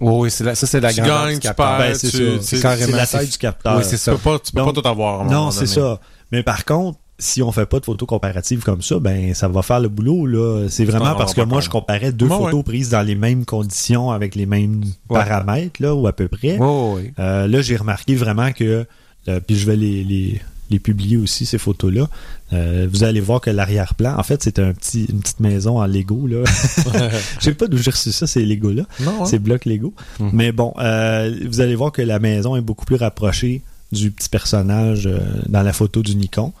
Oui, 0.00 0.12
oui, 0.22 0.30
c'est 0.30 0.44
la- 0.44 0.54
ça, 0.54 0.66
c'est 0.66 0.80
la 0.80 0.92
Tu 0.92 1.00
grandeur 1.00 1.24
gagnes, 1.26 1.34
du 1.34 1.40
tu 1.40 1.46
capteur. 1.46 1.76
perds. 1.76 1.78
ben, 1.88 1.94
c'est 1.94 2.10
tu- 2.10 2.92
la 2.92 3.06
taille 3.06 3.28
du 3.28 3.38
capteur. 3.38 3.76
Oui, 3.78 3.82
c'est 3.84 3.90
Tu 3.96 3.96
ça. 3.98 4.12
peux 4.12 4.18
pas, 4.18 4.38
tu 4.40 4.52
peux 4.52 4.58
Donc- 4.60 4.74
pas 4.74 4.82
tout 4.82 4.88
avoir. 4.88 5.24
Non, 5.24 5.50
c'est 5.50 5.66
ça. 5.66 6.00
Mais 6.32 6.42
par 6.42 6.64
contre, 6.64 6.98
si 7.16 7.40
on 7.42 7.52
fait 7.52 7.66
pas 7.66 7.78
de 7.78 7.84
photos 7.84 8.08
comparatives 8.08 8.64
comme 8.64 8.82
ça, 8.82 8.98
ben 8.98 9.32
ça 9.34 9.46
va 9.46 9.62
faire 9.62 9.78
le 9.78 9.88
boulot 9.88 10.26
là. 10.26 10.66
C'est 10.68 10.84
vraiment 10.84 11.04
vraiment 11.04 11.18
parce 11.18 11.32
que 11.32 11.42
moi 11.42 11.60
je 11.60 11.70
comparais 11.70 12.10
deux 12.10 12.26
Ouais, 12.26 12.36
photos 12.36 12.64
prises 12.64 12.90
dans 12.90 13.02
les 13.02 13.14
mêmes 13.14 13.44
conditions 13.44 14.10
avec 14.10 14.34
les 14.34 14.46
mêmes 14.46 14.82
Ouais. 15.08 15.20
paramètres 15.24 15.80
là 15.80 15.94
ou 15.94 16.08
à 16.08 16.12
peu 16.12 16.26
près. 16.26 16.58
Oui, 16.58 16.66
oui, 16.66 17.02
oui. 17.04 17.12
Euh, 17.20 17.46
là, 17.46 17.62
j'ai 17.62 17.76
remarqué 17.76 18.16
vraiment 18.16 18.50
que, 18.50 18.84
euh, 19.28 19.40
puis 19.46 19.56
je 19.56 19.64
vais 19.64 19.76
les, 19.76 20.02
les, 20.02 20.42
les 20.74 20.80
publier 20.80 21.16
aussi, 21.16 21.46
ces 21.46 21.58
photos-là. 21.58 22.08
Euh, 22.52 22.86
vous 22.90 23.04
allez 23.04 23.20
voir 23.20 23.40
que 23.40 23.50
l'arrière-plan, 23.50 24.16
en 24.18 24.22
fait, 24.22 24.42
c'est 24.42 24.58
un 24.58 24.72
petit, 24.72 25.06
une 25.06 25.20
petite 25.20 25.40
maison 25.40 25.80
en 25.80 25.86
Lego. 25.86 26.26
Là. 26.26 26.44
je 27.38 27.44
sais 27.44 27.54
pas 27.54 27.66
d'où 27.66 27.78
j'ai 27.78 27.90
reçu 27.90 28.12
ça, 28.12 28.26
ces 28.26 28.44
Lego-là. 28.44 28.84
Hein? 29.00 29.24
Ces 29.24 29.38
blocs 29.38 29.64
Lego. 29.64 29.94
Mhm. 30.20 30.30
Mais 30.32 30.52
bon, 30.52 30.74
euh, 30.78 31.34
vous 31.46 31.60
allez 31.60 31.74
voir 31.74 31.92
que 31.92 32.02
la 32.02 32.18
maison 32.18 32.56
est 32.56 32.60
beaucoup 32.60 32.84
plus 32.84 32.96
rapprochée 32.96 33.62
du 33.92 34.10
petit 34.10 34.28
personnage 34.28 35.06
euh, 35.06 35.18
dans 35.48 35.62
la 35.62 35.72
photo 35.72 36.02
du 36.02 36.16
Nikon. 36.16 36.52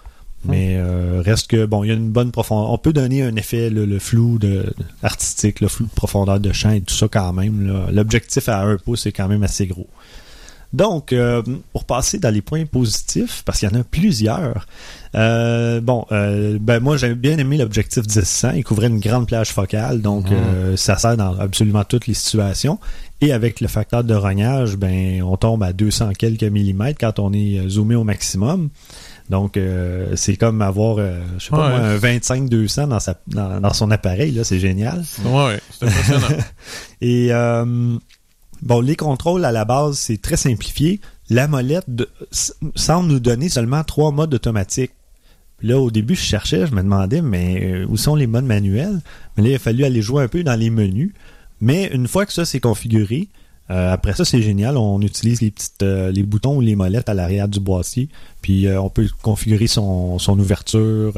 Mais 0.46 0.76
euh, 0.76 1.22
reste 1.24 1.46
que 1.46 1.64
bon, 1.64 1.84
il 1.84 1.88
y 1.88 1.90
a 1.90 1.94
une 1.94 2.10
bonne 2.10 2.30
profondeur. 2.30 2.70
On 2.70 2.76
peut 2.76 2.92
donner 2.92 3.22
un 3.22 3.34
effet 3.36 3.70
le, 3.70 3.86
le 3.86 3.98
flou 3.98 4.38
de, 4.38 4.74
artistique, 5.02 5.60
le 5.60 5.68
flou 5.68 5.86
de 5.86 5.90
profondeur 5.90 6.38
de 6.38 6.52
champ 6.52 6.70
et 6.70 6.82
tout 6.82 6.94
ça 6.94 7.08
quand 7.08 7.32
même. 7.32 7.88
L'objectif 7.90 8.50
à 8.50 8.60
un 8.60 8.76
pouce 8.76 9.06
est 9.06 9.12
quand 9.12 9.26
même 9.26 9.42
assez 9.42 9.66
gros. 9.66 9.88
Donc, 10.74 11.12
euh, 11.12 11.40
pour 11.72 11.84
passer 11.84 12.18
dans 12.18 12.30
les 12.34 12.42
points 12.42 12.66
positifs, 12.66 13.42
parce 13.46 13.60
qu'il 13.60 13.70
y 13.70 13.74
en 13.74 13.80
a 13.80 13.84
plusieurs. 13.84 14.66
euh, 15.14 15.80
bon, 15.80 16.04
euh, 16.10 16.58
ben 16.60 16.80
moi 16.80 16.96
j'avais 16.96 17.14
bien 17.14 17.38
aimé 17.38 17.56
l'objectif 17.56 18.02
10-100. 18.04 18.54
Il 18.56 18.64
couvrait 18.64 18.88
une 18.88 18.98
grande 18.98 19.28
plage 19.28 19.50
focale, 19.52 20.02
donc 20.02 20.24
Mhm. 20.28 20.36
euh, 20.36 20.76
ça 20.76 20.96
sert 20.98 21.16
dans 21.16 21.38
absolument 21.38 21.84
toutes 21.84 22.08
les 22.08 22.14
situations. 22.14 22.80
Et 23.20 23.32
avec 23.32 23.60
le 23.60 23.68
facteur 23.68 24.02
de 24.02 24.12
rognage, 24.14 24.76
ben 24.76 25.22
on 25.22 25.36
tombe 25.36 25.62
à 25.62 25.72
200 25.72 26.10
quelques 26.18 26.42
millimètres 26.42 26.98
quand 27.00 27.20
on 27.20 27.32
est 27.32 27.58
euh, 27.60 27.68
zoomé 27.68 27.94
au 27.94 28.02
maximum. 28.02 28.70
Donc 29.30 29.56
euh, 29.56 30.14
c'est 30.16 30.36
comme 30.36 30.60
avoir, 30.60 30.96
euh, 30.98 31.20
je 31.38 31.44
sais 31.44 31.50
pas 31.50 31.68
Ouais. 31.72 31.78
moi, 31.78 31.88
un 31.88 31.96
25-200 31.96 32.88
dans, 32.88 32.98
sa, 33.00 33.14
dans, 33.28 33.60
dans 33.60 33.72
son 33.72 33.90
appareil, 33.92 34.32
là, 34.32 34.42
c'est 34.42 34.58
génial. 34.58 35.04
Ouais, 35.24 35.44
ouais, 35.46 35.60
c'est 35.78 35.86
impressionnant. 35.86 36.42
Et 37.00 37.28
euh, 37.32 37.96
bon, 38.64 38.80
les 38.80 38.96
contrôles 38.96 39.44
à 39.44 39.52
la 39.52 39.64
base, 39.64 39.98
c'est 39.98 40.20
très 40.20 40.36
simplifié. 40.36 41.00
La 41.30 41.46
molette 41.46 41.86
semble 42.74 43.08
nous 43.08 43.20
donner 43.20 43.48
seulement 43.48 43.84
trois 43.84 44.10
modes 44.10 44.34
automatiques. 44.34 44.92
Là, 45.62 45.78
au 45.78 45.90
début, 45.90 46.14
je 46.14 46.22
cherchais, 46.22 46.66
je 46.66 46.74
me 46.74 46.82
demandais, 46.82 47.22
mais 47.22 47.62
euh, 47.62 47.86
où 47.88 47.96
sont 47.96 48.16
les 48.16 48.26
modes 48.26 48.44
manuels? 48.44 49.00
Mais 49.36 49.44
là, 49.44 49.48
il 49.50 49.54
a 49.54 49.58
fallu 49.58 49.84
aller 49.84 50.02
jouer 50.02 50.24
un 50.24 50.28
peu 50.28 50.42
dans 50.42 50.58
les 50.58 50.68
menus. 50.70 51.14
Mais 51.60 51.86
une 51.86 52.08
fois 52.08 52.26
que 52.26 52.32
ça 52.32 52.44
c'est 52.44 52.60
configuré, 52.60 53.28
euh, 53.70 53.92
après 53.92 54.12
ça, 54.12 54.24
c'est 54.24 54.42
génial. 54.42 54.76
On 54.76 55.00
utilise 55.00 55.40
les 55.40 55.50
petites 55.50 55.82
euh, 55.82 56.10
les 56.10 56.22
boutons 56.22 56.56
ou 56.56 56.60
les 56.60 56.74
molettes 56.74 57.08
à 57.08 57.14
l'arrière 57.14 57.48
du 57.48 57.60
boîtier. 57.60 58.08
Puis 58.42 58.68
on 58.68 58.90
peut 58.90 59.08
configurer 59.22 59.66
son, 59.66 60.18
son 60.18 60.38
ouverture 60.38 61.14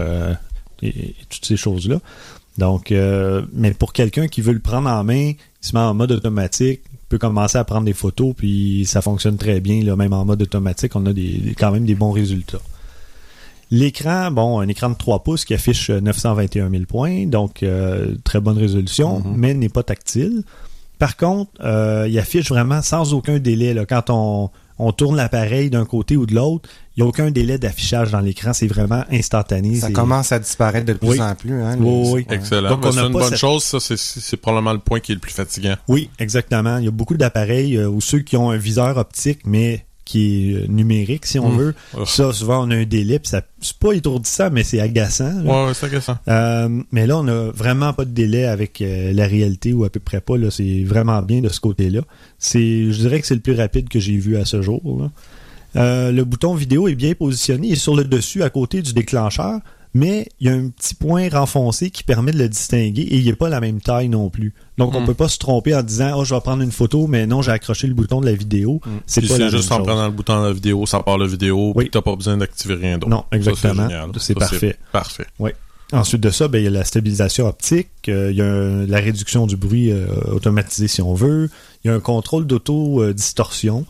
et, 0.82 0.88
et 0.88 1.16
toutes 1.28 1.44
ces 1.44 1.56
choses-là. 1.56 1.98
Donc, 2.58 2.94
mais 3.52 3.72
pour 3.72 3.92
quelqu'un 3.92 4.28
qui 4.28 4.42
veut 4.42 4.52
le 4.52 4.60
prendre 4.60 4.88
en 4.88 5.02
main, 5.02 5.32
il 5.32 5.36
se 5.60 5.74
met 5.74 5.82
en 5.82 5.92
mode 5.92 6.12
automatique, 6.12 6.82
peut 7.08 7.18
commencer 7.18 7.56
à 7.58 7.64
prendre 7.64 7.84
des 7.84 7.92
photos, 7.92 8.34
puis 8.36 8.84
ça 8.86 9.00
fonctionne 9.02 9.36
très 9.36 9.60
bien. 9.60 9.82
Là, 9.84 9.94
même 9.96 10.12
en 10.12 10.24
mode 10.24 10.42
automatique, 10.42 10.96
on 10.96 11.06
a 11.06 11.12
des, 11.12 11.54
quand 11.58 11.70
même 11.70 11.84
des 11.84 11.94
bons 11.94 12.10
résultats. 12.12 12.60
L'écran, 13.70 14.30
bon, 14.30 14.60
un 14.60 14.68
écran 14.68 14.90
de 14.90 14.94
3 14.94 15.24
pouces 15.24 15.44
qui 15.44 15.52
affiche 15.54 15.90
euh, 15.90 16.00
921 16.00 16.70
000 16.70 16.84
points, 16.84 17.26
donc 17.26 17.62
euh, 17.64 18.14
très 18.22 18.40
bonne 18.40 18.58
résolution, 18.58 19.20
Mhm. 19.20 19.34
mais 19.36 19.54
n'est 19.54 19.68
pas 19.68 19.82
tactile. 19.82 20.42
Par 21.00 21.16
contre, 21.16 21.50
euh, 21.64 22.06
il 22.08 22.16
affiche 22.18 22.48
vraiment 22.48 22.80
sans 22.80 23.12
aucun 23.12 23.38
délai. 23.38 23.74
Là, 23.74 23.84
quand 23.84 24.08
on, 24.10 24.50
on 24.78 24.92
tourne 24.92 25.16
l'appareil 25.16 25.70
d'un 25.70 25.84
côté 25.86 26.16
ou 26.16 26.26
de 26.26 26.34
l'autre, 26.34 26.68
il 26.96 27.02
n'y 27.02 27.06
a 27.06 27.08
aucun 27.08 27.30
délai 27.30 27.58
d'affichage 27.58 28.10
dans 28.10 28.20
l'écran, 28.20 28.52
c'est 28.52 28.66
vraiment 28.66 29.04
instantané. 29.10 29.76
Ça 29.76 29.90
commence 29.90 30.32
à 30.32 30.38
disparaître 30.38 30.86
de 30.86 30.92
plus 30.92 31.08
Oui. 31.10 31.20
en 31.20 31.34
plus. 31.34 31.62
Hein, 31.62 31.76
Oui, 31.80 32.10
oui. 32.12 32.26
Excellent. 32.30 32.68
Donc, 32.70 32.84
on 32.84 32.92
c'est 32.92 33.00
une 33.00 33.12
bonne 33.12 33.28
cette- 33.30 33.38
chose, 33.38 33.64
ça, 33.64 33.80
c'est- 33.80 33.96
c'est 33.96 34.36
probablement 34.36 34.72
le 34.74 34.78
point 34.80 35.00
qui 35.00 35.12
est 35.12 35.14
le 35.14 35.20
plus 35.20 35.32
fatigant. 35.32 35.76
Oui, 35.88 36.10
exactement. 36.18 36.76
Il 36.78 36.84
y 36.84 36.88
a 36.88 36.90
beaucoup 36.90 37.16
d'appareils 37.16 37.76
euh, 37.76 37.88
ou 37.88 38.00
ceux 38.00 38.18
qui 38.20 38.36
ont 38.36 38.50
un 38.50 38.56
viseur 38.58 38.96
optique, 38.98 39.40
mais 39.46 39.85
qui 40.06 40.52
est 40.52 40.54
euh, 40.54 40.66
numérique, 40.68 41.26
si 41.26 41.38
on 41.38 41.50
Mm. 41.50 41.58
veut. 41.58 41.74
Oh. 41.98 42.06
Ça, 42.06 42.32
souvent, 42.32 42.66
on 42.66 42.70
a 42.70 42.76
un 42.76 42.84
délai, 42.86 43.18
puis 43.18 43.28
ça, 43.28 43.42
c'est 43.60 43.76
pas 43.76 43.92
étourdissant, 43.92 44.48
mais 44.50 44.62
c'est 44.62 44.80
agaçant. 44.80 45.42
là. 45.42 45.42
Ouais, 45.42 45.66
ouais, 45.68 45.74
c'est 45.74 45.84
agaçant. 45.86 46.16
Euh, 46.28 46.82
mais 46.92 47.06
là, 47.06 47.18
on 47.18 47.28
a 47.28 47.50
vraiment 47.50 47.92
pas 47.92 48.04
de 48.06 48.10
délai 48.12 48.44
avec 48.46 48.80
euh, 48.80 49.12
la 49.12 49.26
réalité 49.26 49.74
ou 49.74 49.84
à 49.84 49.90
peu 49.90 50.00
près 50.00 50.22
pas. 50.22 50.38
Là, 50.38 50.50
c'est 50.50 50.84
vraiment 50.84 51.20
bien 51.20 51.42
de 51.42 51.50
ce 51.50 51.60
côté-là. 51.60 52.00
C'est, 52.38 52.90
je 52.92 52.98
dirais 52.98 53.20
que 53.20 53.26
c'est 53.26 53.34
le 53.34 53.40
plus 53.40 53.54
rapide 53.54 53.88
que 53.90 53.98
j'ai 54.00 54.16
vu 54.16 54.36
à 54.38 54.44
ce 54.46 54.62
jour. 54.62 54.80
là. 54.98 55.10
Euh, 55.74 56.10
le 56.10 56.24
bouton 56.24 56.54
vidéo 56.54 56.88
est 56.88 56.94
bien 56.94 57.12
positionné, 57.12 57.66
il 57.66 57.72
est 57.74 57.76
sur 57.76 57.94
le 57.96 58.04
dessus 58.04 58.42
à 58.42 58.48
côté 58.48 58.80
du 58.80 58.94
déclencheur, 58.94 59.58
mais 59.98 60.28
il 60.40 60.46
y 60.46 60.50
a 60.50 60.52
un 60.54 60.68
petit 60.68 60.94
point 60.94 61.28
renfoncé 61.30 61.90
qui 61.90 62.02
permet 62.04 62.30
de 62.32 62.38
le 62.38 62.48
distinguer 62.48 63.00
et 63.02 63.16
il 63.16 63.24
n'est 63.24 63.34
pas 63.34 63.48
la 63.48 63.60
même 63.60 63.80
taille 63.80 64.08
non 64.10 64.28
plus. 64.28 64.52
Donc 64.76 64.94
on 64.94 65.00
Mm. 65.00 65.06
peut 65.06 65.14
pas 65.14 65.28
se 65.28 65.38
tromper 65.38 65.74
en 65.74 65.82
disant 65.82 66.12
oh 66.18 66.24
je 66.24 66.34
vais 66.34 66.40
prendre 66.42 66.62
une 66.62 66.70
photo, 66.72 67.06
mais 67.06 67.26
non 67.26 67.40
j'ai 67.40 67.50
accroché 67.52 67.86
le 67.86 67.94
bouton 67.94 68.20
de 68.20 68.26
la 68.26 68.34
vidéo. 68.34 68.80
C'est 69.06 69.20
Puis 69.22 69.30
pas 69.30 69.38
la 69.38 69.50
c'est 69.50 69.56
juste 69.56 69.70
même 69.70 69.80
en 69.80 69.84
chose. 69.84 69.86
prenant 69.94 70.06
le 70.06 70.12
bouton 70.12 70.42
de 70.42 70.46
la 70.48 70.52
vidéo, 70.52 70.84
ça 70.86 71.00
part 71.00 71.16
la 71.16 71.26
vidéo, 71.26 71.72
Oui. 71.74 71.84
puis 71.84 71.90
t'as 71.90 72.02
pas 72.02 72.14
besoin 72.14 72.36
d'activer 72.36 72.74
rien 72.74 72.98
d'autre. 72.98 73.08
Non, 73.08 73.24
exactement. 73.32 73.88
génial. 73.88 74.10
C'est 74.18 74.34
parfait. 74.34 74.76
Parfait. 74.92 75.26
Ensuite 75.92 76.20
de 76.20 76.30
ça, 76.30 76.48
ben, 76.48 76.58
il 76.58 76.64
y 76.64 76.66
a 76.66 76.70
la 76.70 76.84
stabilisation 76.84 77.46
optique, 77.46 77.88
euh, 78.08 78.32
il 78.32 78.36
y 78.36 78.42
a 78.42 78.44
un- 78.44 78.86
la 78.86 78.98
réduction 78.98 79.46
du 79.46 79.56
bruit 79.56 79.92
euh, 79.92 80.06
automatisé 80.32 80.88
si 80.88 81.00
on 81.00 81.14
veut, 81.14 81.48
il 81.84 81.88
y 81.88 81.90
a 81.90 81.94
un 81.94 82.00
contrôle 82.00 82.44
d'auto-distorsion. 82.44 83.86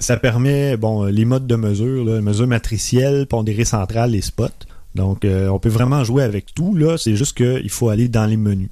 Ça 0.00 0.16
permet 0.16 0.76
bon 0.76 1.04
euh, 1.04 1.10
les 1.10 1.24
modes 1.24 1.46
de 1.46 1.54
mesure, 1.56 2.04
là, 2.04 2.20
mesure 2.20 2.46
matricielle, 2.46 3.26
pondérée 3.26 3.64
centrale 3.66 4.14
et 4.14 4.20
spot. 4.22 4.52
Donc 4.94 5.24
euh, 5.24 5.48
on 5.48 5.58
peut 5.58 5.68
vraiment 5.68 6.04
jouer 6.04 6.22
avec 6.22 6.54
tout. 6.54 6.74
là. 6.76 6.96
C'est 6.98 7.16
juste 7.16 7.36
qu'il 7.36 7.70
faut 7.70 7.88
aller 7.88 8.08
dans 8.08 8.26
les 8.26 8.36
menus. 8.36 8.70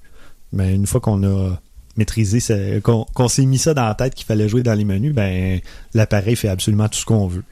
Mais 0.53 0.75
une 0.75 0.87
fois 0.87 1.01
qu'on 1.01 1.23
a 1.25 1.59
maîtrisé, 1.97 2.41
qu'on 2.83 3.29
s'est 3.29 3.45
mis 3.47 3.59
ça 3.59 3.75
dans 3.75 3.85
la 3.85 3.95
tête 3.95 4.15
qu'il 4.15 4.27
fallait 4.27 4.49
jouer 4.49 4.63
dans 4.63 4.75
les 4.75 4.85
menus, 4.85 5.15
ben 5.15 5.61
l'appareil 5.95 6.37
fait 6.37 6.49
absolument 6.49 6.89
tout 6.89 6.99
ce 6.99 7.05
qu'on 7.05 7.27
veut. 7.27 7.45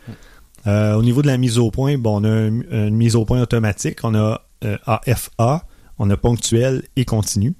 Euh, 0.66 0.94
au 0.94 1.02
niveau 1.02 1.22
de 1.22 1.26
la 1.26 1.38
mise 1.38 1.58
au 1.58 1.70
point, 1.70 1.96
bon, 1.98 2.20
on 2.20 2.24
a 2.24 2.28
un- 2.28 2.88
une 2.88 2.96
mise 2.96 3.16
au 3.16 3.24
point 3.24 3.40
automatique, 3.40 3.98
on 4.02 4.14
a 4.14 4.42
euh, 4.64 4.76
AFA, 4.86 5.64
on 5.98 6.08
a 6.10 6.16
ponctuel 6.16 6.82
et 6.96 7.04
continu, 7.06 7.54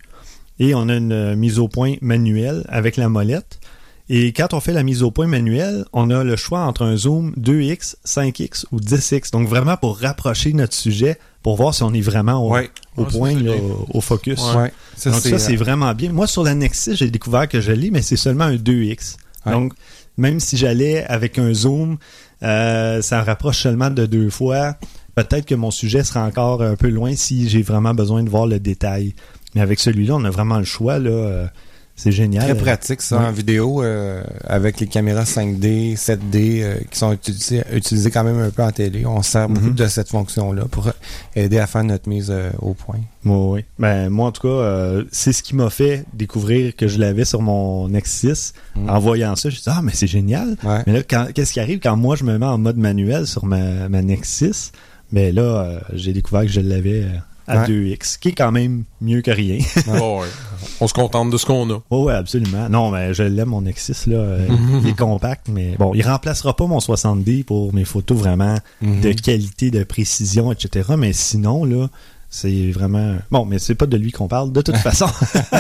et 0.59 0.75
on 0.75 0.88
a 0.90 0.96
une 0.96 1.12
euh, 1.12 1.37
mise 1.37 1.59
au 1.59 1.68
point 1.68 1.94
manuelle 2.03 2.64
avec 2.68 2.96
la 2.99 3.09
molette. 3.09 3.60
Et 4.12 4.33
quand 4.33 4.55
on 4.55 4.61
fait 4.61 4.73
la 4.73 4.83
mise 4.83 5.05
au 5.05 5.12
point 5.12 5.29
manuelle, 5.29 5.85
on 5.92 6.11
a 6.11 6.25
le 6.25 6.35
choix 6.35 6.62
entre 6.62 6.83
un 6.83 6.96
zoom 6.96 7.33
2x, 7.38 7.94
5x 8.05 8.64
ou 8.73 8.81
10x. 8.81 9.31
Donc 9.31 9.46
vraiment 9.46 9.77
pour 9.77 10.01
rapprocher 10.01 10.53
notre 10.53 10.75
sujet, 10.75 11.16
pour 11.44 11.55
voir 11.55 11.73
si 11.73 11.85
on 11.85 11.94
est 11.94 12.01
vraiment 12.01 12.44
au, 12.44 12.53
Ouais. 12.53 12.70
au 12.96 13.03
Ouais, 13.03 13.09
ça, 13.09 13.16
point, 13.18 13.35
là, 13.35 13.53
au, 13.94 14.01
focus. 14.01 14.40
Ouais. 14.57 14.73
Ça, 14.96 15.12
Donc 15.12 15.20
ça, 15.20 15.38
c'est 15.38 15.55
euh, 15.55 15.59
vraiment 15.59 15.94
bien. 15.94 16.11
Moi, 16.11 16.27
sur 16.27 16.42
la 16.42 16.57
Nexus, 16.57 16.96
j'ai 16.96 17.09
découvert 17.09 17.49
que 17.49 17.61
je 17.61 17.70
l'ai, 17.70 17.92
mais 17.92 18.03
c'est 18.03 18.16
seulement 18.16 18.46
un 18.46 18.57
2X. 18.57 19.14
Ouais. 19.46 19.53
Donc, 19.53 19.75
même 20.16 20.40
si 20.40 20.57
j'allais 20.57 21.05
avec 21.05 21.38
un 21.38 21.55
zoom, 21.55 21.96
euh, 22.42 23.01
ça 23.03 23.23
rapproche 23.23 23.62
seulement 23.62 23.90
de 23.90 24.07
deux 24.07 24.29
fois. 24.29 24.75
Peut-être 25.14 25.46
que 25.46 25.55
mon 25.55 25.70
sujet 25.70 26.03
sera 26.03 26.25
encore 26.27 26.62
un 26.62 26.75
peu 26.75 26.88
loin 26.88 27.14
si 27.14 27.49
j'ai 27.49 27.62
vraiment 27.62 27.94
besoin 27.94 28.25
de 28.25 28.29
voir 28.29 28.49
le 28.49 28.59
détail. 28.59 29.14
Mais 29.55 29.61
avec 29.61 29.79
celui-là, 29.79 30.16
on 30.16 30.25
a 30.25 30.31
vraiment 30.31 30.59
le 30.59 30.64
choix. 30.64 30.99
là. 30.99 31.49
C'est 32.03 32.13
génial. 32.13 32.43
Très 32.45 32.55
pratique 32.55 33.03
ça 33.03 33.19
Ouais. 33.19 33.27
en 33.27 33.31
vidéo 33.33 33.83
euh, 33.83 34.23
avec 34.47 34.81
les 34.81 34.87
caméras 34.87 35.25
5D, 35.25 35.97
7D 35.99 36.63
euh, 36.63 36.79
qui 36.91 36.99
sont 36.99 37.13
utilisées, 37.13 37.63
utilisées 37.75 38.11
quand 38.11 38.25
même 38.25 38.39
un 38.41 38.49
peu 38.49 38.63
en 38.63 38.73
télé. 38.73 39.05
On 39.05 39.21
sert 39.21 39.51
beaucoup 39.51 39.67
Mhm. 39.67 39.75
de 39.75 39.87
cette 39.87 40.09
fonction-là 40.09 40.65
pour 40.71 40.91
aider 41.37 41.59
à 41.59 41.67
faire 41.67 41.85
notre 41.85 42.09
mise 42.09 42.29
euh, 42.31 42.49
au 42.61 42.73
point. 42.73 43.01
Moi, 43.23 43.51
oui. 43.51 43.65
Ben, 43.79 44.09
moi, 44.09 44.29
en 44.29 44.33
tout 44.33 44.49
cas, 44.49 45.03
c'est 45.13 45.33
ce 45.35 45.43
qui 45.43 45.55
m'a 45.55 45.69
fait 45.69 46.07
découvrir 46.15 46.75
que 46.75 46.89
je 46.89 46.99
l'avais 46.99 47.27
sur 47.27 47.43
mon 47.43 47.89
Nexus. 47.89 48.53
Mm. 48.77 48.89
En 48.89 48.99
voyant 48.99 49.37
ça, 49.37 49.51
je 49.51 49.57
dis 49.57 49.63
ah, 49.67 49.81
mais 49.83 49.93
c'est 49.93 50.07
génial. 50.07 50.57
Ouais. 50.65 50.83
Mais 50.87 50.95
là, 50.95 51.03
qu'est-ce 51.03 51.53
qui 51.53 51.61
arrive 51.61 51.81
quand 51.81 51.97
moi 51.99 52.17
je 52.17 52.25
me 52.25 52.39
mets 52.39 52.47
en 52.47 52.57
mode 52.57 52.79
manuel 52.79 53.27
sur 53.27 53.45
ma, 53.45 53.91
ma 53.91 54.01
Nexus? 54.01 54.73
Ben 55.13 55.35
là, 55.35 55.81
j'ai 55.93 56.13
découvert 56.15 56.43
que 56.43 56.49
je 56.49 56.61
l'avais 56.63 57.05
à 57.51 57.63
Ouais. 57.63 57.67
2x, 57.69 58.19
qui 58.19 58.29
est 58.29 58.33
quand 58.33 58.53
même 58.53 58.85
mieux 59.01 59.21
que 59.23 59.31
rien. 59.31 59.59
Ouais. 59.89 60.27
On 60.81 60.87
se 60.89 60.95
contente 60.95 61.31
de 61.31 61.37
ce 61.37 61.45
qu'on 61.47 61.69
a. 61.71 61.83
oh, 61.91 62.05
ouais, 62.05 62.15
absolument. 62.15 62.69
Non, 62.69 62.91
mais 62.91 63.13
je 63.15 63.23
l'aime, 63.23 63.49
mon 63.49 63.63
Nexus, 63.63 63.95
là. 64.07 64.17
Euh, 64.17 64.47
il 64.83 64.89
est 64.89 64.97
compact, 64.97 65.49
mais 65.49 65.75
bon, 65.79 65.93
il 65.95 66.03
remplacera 66.03 66.55
pas 66.57 66.67
mon 66.67 66.79
60D 66.79 67.45
pour 67.45 67.75
mes 67.75 67.85
photos 67.85 68.17
vraiment 68.19 68.57
Mhm. 68.81 69.01
de 69.01 69.13
qualité, 69.13 69.71
de 69.71 69.85
précision, 69.85 70.53
etc. 70.53 70.91
Mais 70.97 71.13
sinon, 71.13 71.65
là, 71.65 71.89
c'est 72.31 72.71
vraiment... 72.71 73.17
Bon, 73.31 73.45
mais 73.45 73.59
c'est 73.59 73.75
pas 73.75 73.87
de 73.87 73.97
lui 73.97 74.13
qu'on 74.13 74.29
parle, 74.29 74.53
de 74.53 74.61
toute 74.63 74.77
façon. 74.89 75.07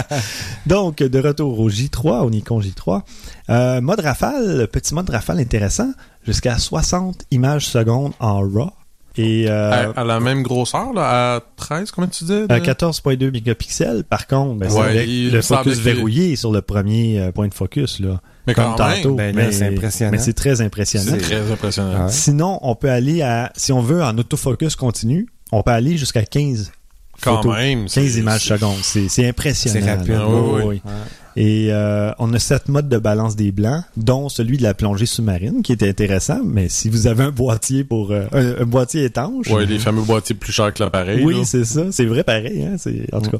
Donc, 0.66 0.98
de 1.02 1.18
retour 1.18 1.58
au 1.58 1.68
J3, 1.70 2.20
au 2.24 2.30
Nikon 2.30 2.60
J3. 2.60 3.02
Euh, 3.50 3.80
mode 3.80 4.00
rafale, 4.00 4.68
petit 4.70 4.94
mode 4.94 5.10
rafale 5.10 5.40
intéressant, 5.40 5.92
jusqu'à 6.26 6.58
60 6.58 7.24
images 7.30 7.66
secondes 7.66 8.12
en 8.20 8.40
RAW. 8.40 8.70
Et 9.16 9.46
euh, 9.48 9.90
À, 9.94 10.00
à 10.00 10.04
la 10.04 10.20
même 10.20 10.42
grosseur, 10.42 10.92
là, 10.92 11.34
à 11.36 11.40
13, 11.56 11.90
comment 11.90 12.06
tu 12.06 12.24
disais? 12.24 12.44
à 12.48 12.60
de- 12.60 12.64
14.2 12.64 13.30
mégapixels, 13.32 14.04
par 14.04 14.26
contre, 14.26 14.54
ben, 14.60 14.70
c'est 14.70 14.78
Ouais, 14.78 14.86
avec 14.86 15.08
il 15.08 15.32
le 15.32 15.42
focus 15.42 15.78
verrouillé 15.78 16.36
sur 16.36 16.52
le 16.52 16.62
premier 16.62 17.18
euh, 17.20 17.32
point 17.32 17.48
de 17.48 17.54
focus, 17.54 17.98
là. 18.00 18.20
Mais 18.46 18.54
comme 18.54 18.74
quand 18.76 18.88
même, 18.88 19.02
tantôt. 19.02 19.14
ben 19.16 19.34
mais 19.34 19.52
c'est 19.52 19.66
impressionnant. 19.66 20.12
mais 20.12 20.18
c'est 20.18 20.32
très 20.32 20.60
impressionnant. 20.60 21.12
c'est 21.12 21.18
très 21.18 21.50
impressionnant. 21.52 22.04
Ouais. 22.06 22.10
Sinon, 22.12 22.58
on 22.62 22.74
peut 22.74 22.90
aller 22.90 23.20
à, 23.22 23.52
si 23.56 23.72
on 23.72 23.80
veut, 23.82 24.02
en 24.02 24.16
autofocus 24.16 24.76
continu, 24.76 25.26
on 25.52 25.62
peut 25.62 25.72
aller 25.72 25.96
jusqu'à 25.98 26.22
15 26.24 26.72
Quand 27.20 27.42
photos. 27.42 27.56
même. 27.58 27.80
15 27.86 27.90
c'est- 27.90 28.18
images 28.20 28.44
secondes. 28.44 28.78
C'est, 28.82 29.08
c'est 29.08 29.28
impressionnant. 29.28 29.80
C'est 29.84 29.90
rapide. 29.92 30.08
là. 30.12 30.26
Oui, 30.28 30.34
Oui, 30.40 30.50
oui. 30.54 30.62
oui. 30.66 30.82
Ouais. 30.84 30.92
Et 31.36 31.68
euh, 31.70 32.10
on 32.18 32.32
a 32.34 32.38
sept 32.38 32.68
modes 32.68 32.88
de 32.88 32.98
balance 32.98 33.36
des 33.36 33.52
blancs, 33.52 33.84
dont 33.96 34.28
celui 34.28 34.56
de 34.56 34.62
la 34.62 34.74
plongée 34.74 35.06
sous-marine, 35.06 35.62
qui 35.62 35.72
était 35.72 35.88
intéressant. 35.88 36.40
Mais 36.44 36.68
si 36.68 36.88
vous 36.88 37.06
avez 37.06 37.24
un 37.24 37.30
boîtier 37.30 37.84
pour 37.84 38.10
euh, 38.10 38.24
un, 38.32 38.62
un 38.62 38.66
boîtier 38.66 39.04
étanche, 39.04 39.48
Ouais, 39.50 39.66
les 39.66 39.78
fameux 39.78 40.02
boîtiers 40.02 40.34
plus 40.34 40.52
chers 40.52 40.74
que 40.74 40.82
l'appareil. 40.82 41.24
oui, 41.24 41.44
c'est 41.44 41.64
ça. 41.64 41.92
C'est 41.92 42.06
vrai 42.06 42.24
pareil. 42.24 42.64
Hein? 42.64 42.76
C'est, 42.78 43.12
en 43.14 43.20
tout 43.20 43.30
cas. 43.30 43.38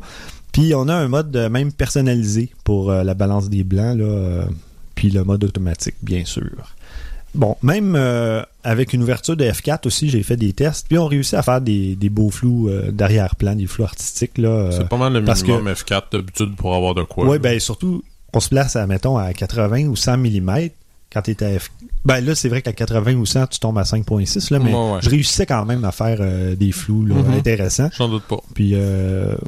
Puis 0.52 0.72
on 0.74 0.88
a 0.88 0.94
un 0.94 1.08
mode 1.08 1.36
même 1.50 1.72
personnalisé 1.72 2.50
pour 2.64 2.90
euh, 2.90 3.02
la 3.04 3.14
balance 3.14 3.48
des 3.50 3.64
blancs, 3.64 3.98
là, 3.98 4.44
puis 4.94 5.10
le 5.10 5.24
mode 5.24 5.44
automatique, 5.44 5.94
bien 6.02 6.24
sûr. 6.24 6.74
Bon, 7.34 7.56
même 7.62 7.94
euh, 7.96 8.42
avec 8.64 8.92
une 8.92 9.02
ouverture 9.02 9.36
de 9.36 9.44
F4 9.44 9.86
aussi, 9.86 10.08
j'ai 10.10 10.22
fait 10.24 10.36
des 10.36 10.52
tests, 10.52 10.86
puis 10.88 10.98
on 10.98 11.06
réussit 11.06 11.34
à 11.34 11.42
faire 11.42 11.60
des, 11.60 11.94
des 11.94 12.08
beaux 12.08 12.30
flous 12.30 12.68
euh, 12.68 12.90
d'arrière-plan, 12.90 13.54
des 13.54 13.66
flous 13.66 13.84
artistiques. 13.84 14.36
Là, 14.38 14.48
euh, 14.48 14.70
C'est 14.72 14.88
pas 14.88 14.96
mal 14.96 15.12
le 15.12 15.24
parce 15.24 15.42
minimum 15.42 15.68
F4 15.72 16.02
d'habitude 16.12 16.56
pour 16.56 16.74
avoir 16.74 16.94
de 16.94 17.02
quoi. 17.04 17.24
Là. 17.26 17.38
ben 17.38 17.60
surtout, 17.60 18.02
on 18.32 18.40
se 18.40 18.48
place, 18.48 18.74
à, 18.76 18.86
mettons, 18.86 19.16
à 19.16 19.32
80 19.32 19.86
ou 19.86 19.94
100 19.96 20.18
mm 20.18 20.68
quand 21.12 21.22
tu 21.22 21.30
es 21.30 21.42
à 21.44 21.58
F. 21.58 21.70
Ben 22.04 22.20
là, 22.20 22.34
c'est 22.34 22.48
vrai 22.48 22.62
qu'à 22.62 22.72
80 22.72 23.14
ou 23.14 23.26
100, 23.26 23.46
tu 23.48 23.58
tombes 23.60 23.78
à 23.78 23.82
5.6, 23.84 24.52
là, 24.52 24.58
mais 24.58 24.72
Ouais, 24.74 24.92
ouais. 24.94 24.98
je 25.02 25.10
réussissais 25.10 25.46
quand 25.46 25.64
même 25.64 25.84
à 25.84 25.92
faire 25.92 26.18
euh, 26.20 26.56
des 26.56 26.72
flous 26.72 27.04
là, 27.06 27.14
Mhm. 27.16 27.34
intéressants. 27.34 27.90
J'en 27.96 28.08
doute 28.08 28.24
pas. 28.24 28.40
Puis 28.54 28.74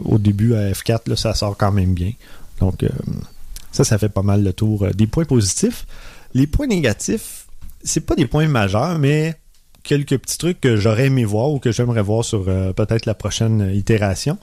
au 0.05 0.18
début, 0.18 0.55
à 0.55 0.71
F4, 0.73 1.01
là, 1.09 1.16
ça 1.16 1.35
sort 1.35 1.57
quand 1.57 1.73
même 1.73 1.95
bien. 1.95 2.12
Donc, 2.61 2.85
ça, 3.73 3.83
ça 3.85 3.99
fait 3.99 4.09
pas 4.09 4.23
mal 4.23 4.45
le 4.45 4.53
tour 4.53 4.87
des 4.95 5.07
points 5.09 5.25
positifs. 5.25 5.87
Les 6.35 6.47
points 6.47 6.66
négatifs, 6.66 7.41
c'est 7.83 8.07
pas 8.07 8.14
des 8.14 8.27
points 8.27 8.49
majeurs, 8.49 8.99
mais 8.99 9.35
quelques 9.83 10.18
petits 10.18 10.38
trucs 10.38 10.61
que 10.61 10.77
j'aurais 10.77 11.07
aimé 11.07 11.25
voir 11.25 11.51
ou 11.51 11.59
que 11.59 11.73
j'aimerais 11.73 12.03
voir 12.03 12.25
sur 12.25 12.45
euh, 12.49 12.73
peut-être 12.73 13.07
la 13.07 13.14
prochaine 13.14 13.71
itération. 13.75 14.38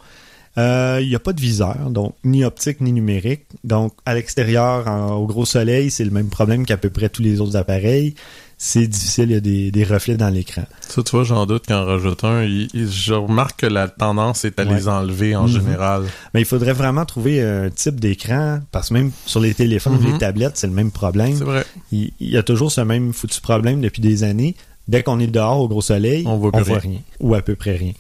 Euh, 0.58 1.00
Il 1.02 1.08
n'y 1.08 1.16
a 1.16 1.20
pas 1.20 1.34
de 1.34 1.40
viseur, 1.40 1.90
donc 1.90 2.16
ni 2.24 2.44
optique 2.44 2.82
ni 2.82 2.92
numérique. 2.92 3.46
Donc 3.64 3.94
à 4.06 4.14
l'extérieur, 4.14 4.88
au 5.18 5.26
gros 5.26 5.46
soleil, 5.46 5.92
c'est 5.92 6.04
le 6.04 6.12
même 6.12 6.30
problème 6.30 6.66
qu'à 6.66 6.78
peu 6.78 6.90
près 6.90 7.10
tous 7.10 7.22
les 7.22 7.40
autres 7.40 7.56
appareils. 7.56 8.16
C'est 8.62 8.88
difficile, 8.88 9.30
il 9.30 9.34
y 9.34 9.36
a 9.36 9.40
des, 9.40 9.72
des 9.72 9.86
reflets 9.86 10.18
dans 10.18 10.28
l'écran. 10.30 10.64
Ça, 10.90 11.02
tu 11.02 11.12
vois, 11.12 11.24
j'en 11.24 11.46
doute 11.46 11.66
qu'en 11.66 11.86
rajoute 11.86 12.26
un. 12.26 12.44
il- 12.44 12.68
il- 12.74 12.92
je 12.92 13.14
remarque 13.14 13.62
que 13.62 13.66
la 13.66 13.88
tendance 13.88 14.44
est 14.44 14.60
à 14.60 14.66
Ouais. 14.66 14.76
les 14.76 14.90
enlever 14.90 15.34
en 15.38 15.44
Mhm. 15.48 15.54
général. 15.54 16.04
Mais 16.34 16.42
il 16.42 16.46
faudrait 16.46 16.74
vraiment 16.74 17.06
trouver 17.06 17.42
un 17.42 17.70
type 17.70 18.02
d'écran, 18.02 18.60
parce 18.74 18.90
que 18.90 18.96
même 18.96 19.12
sur 19.26 19.40
les 19.40 19.54
téléphones 19.54 19.94
ou 19.96 20.02
Mhm. 20.02 20.12
les 20.12 20.18
tablettes, 20.18 20.58
c'est 20.58 20.68
le 20.68 20.74
même 20.74 20.92
problème. 20.92 21.36
C'est 21.38 21.46
vrai. 21.46 21.66
Il, 21.94 22.12
il 22.20 22.30
y 22.32 22.38
a 22.38 22.44
toujours 22.44 22.70
ce 22.70 22.82
même 22.82 23.14
foutu 23.14 23.40
problème 23.40 23.80
depuis 23.80 24.02
des 24.02 24.24
années. 24.26 24.56
Dès 24.90 25.04
qu'on 25.04 25.20
est 25.20 25.28
dehors 25.28 25.62
au 25.62 25.68
gros 25.70 25.82
soleil, 25.82 26.24
On 26.28 26.36
voit 26.38 26.52
plus 26.52 26.64
rien. 26.64 26.80
rien. 26.80 27.00
Ou 27.22 27.36
à 27.36 27.42
peu 27.42 27.56
près 27.56 27.78
rien. 27.78 27.94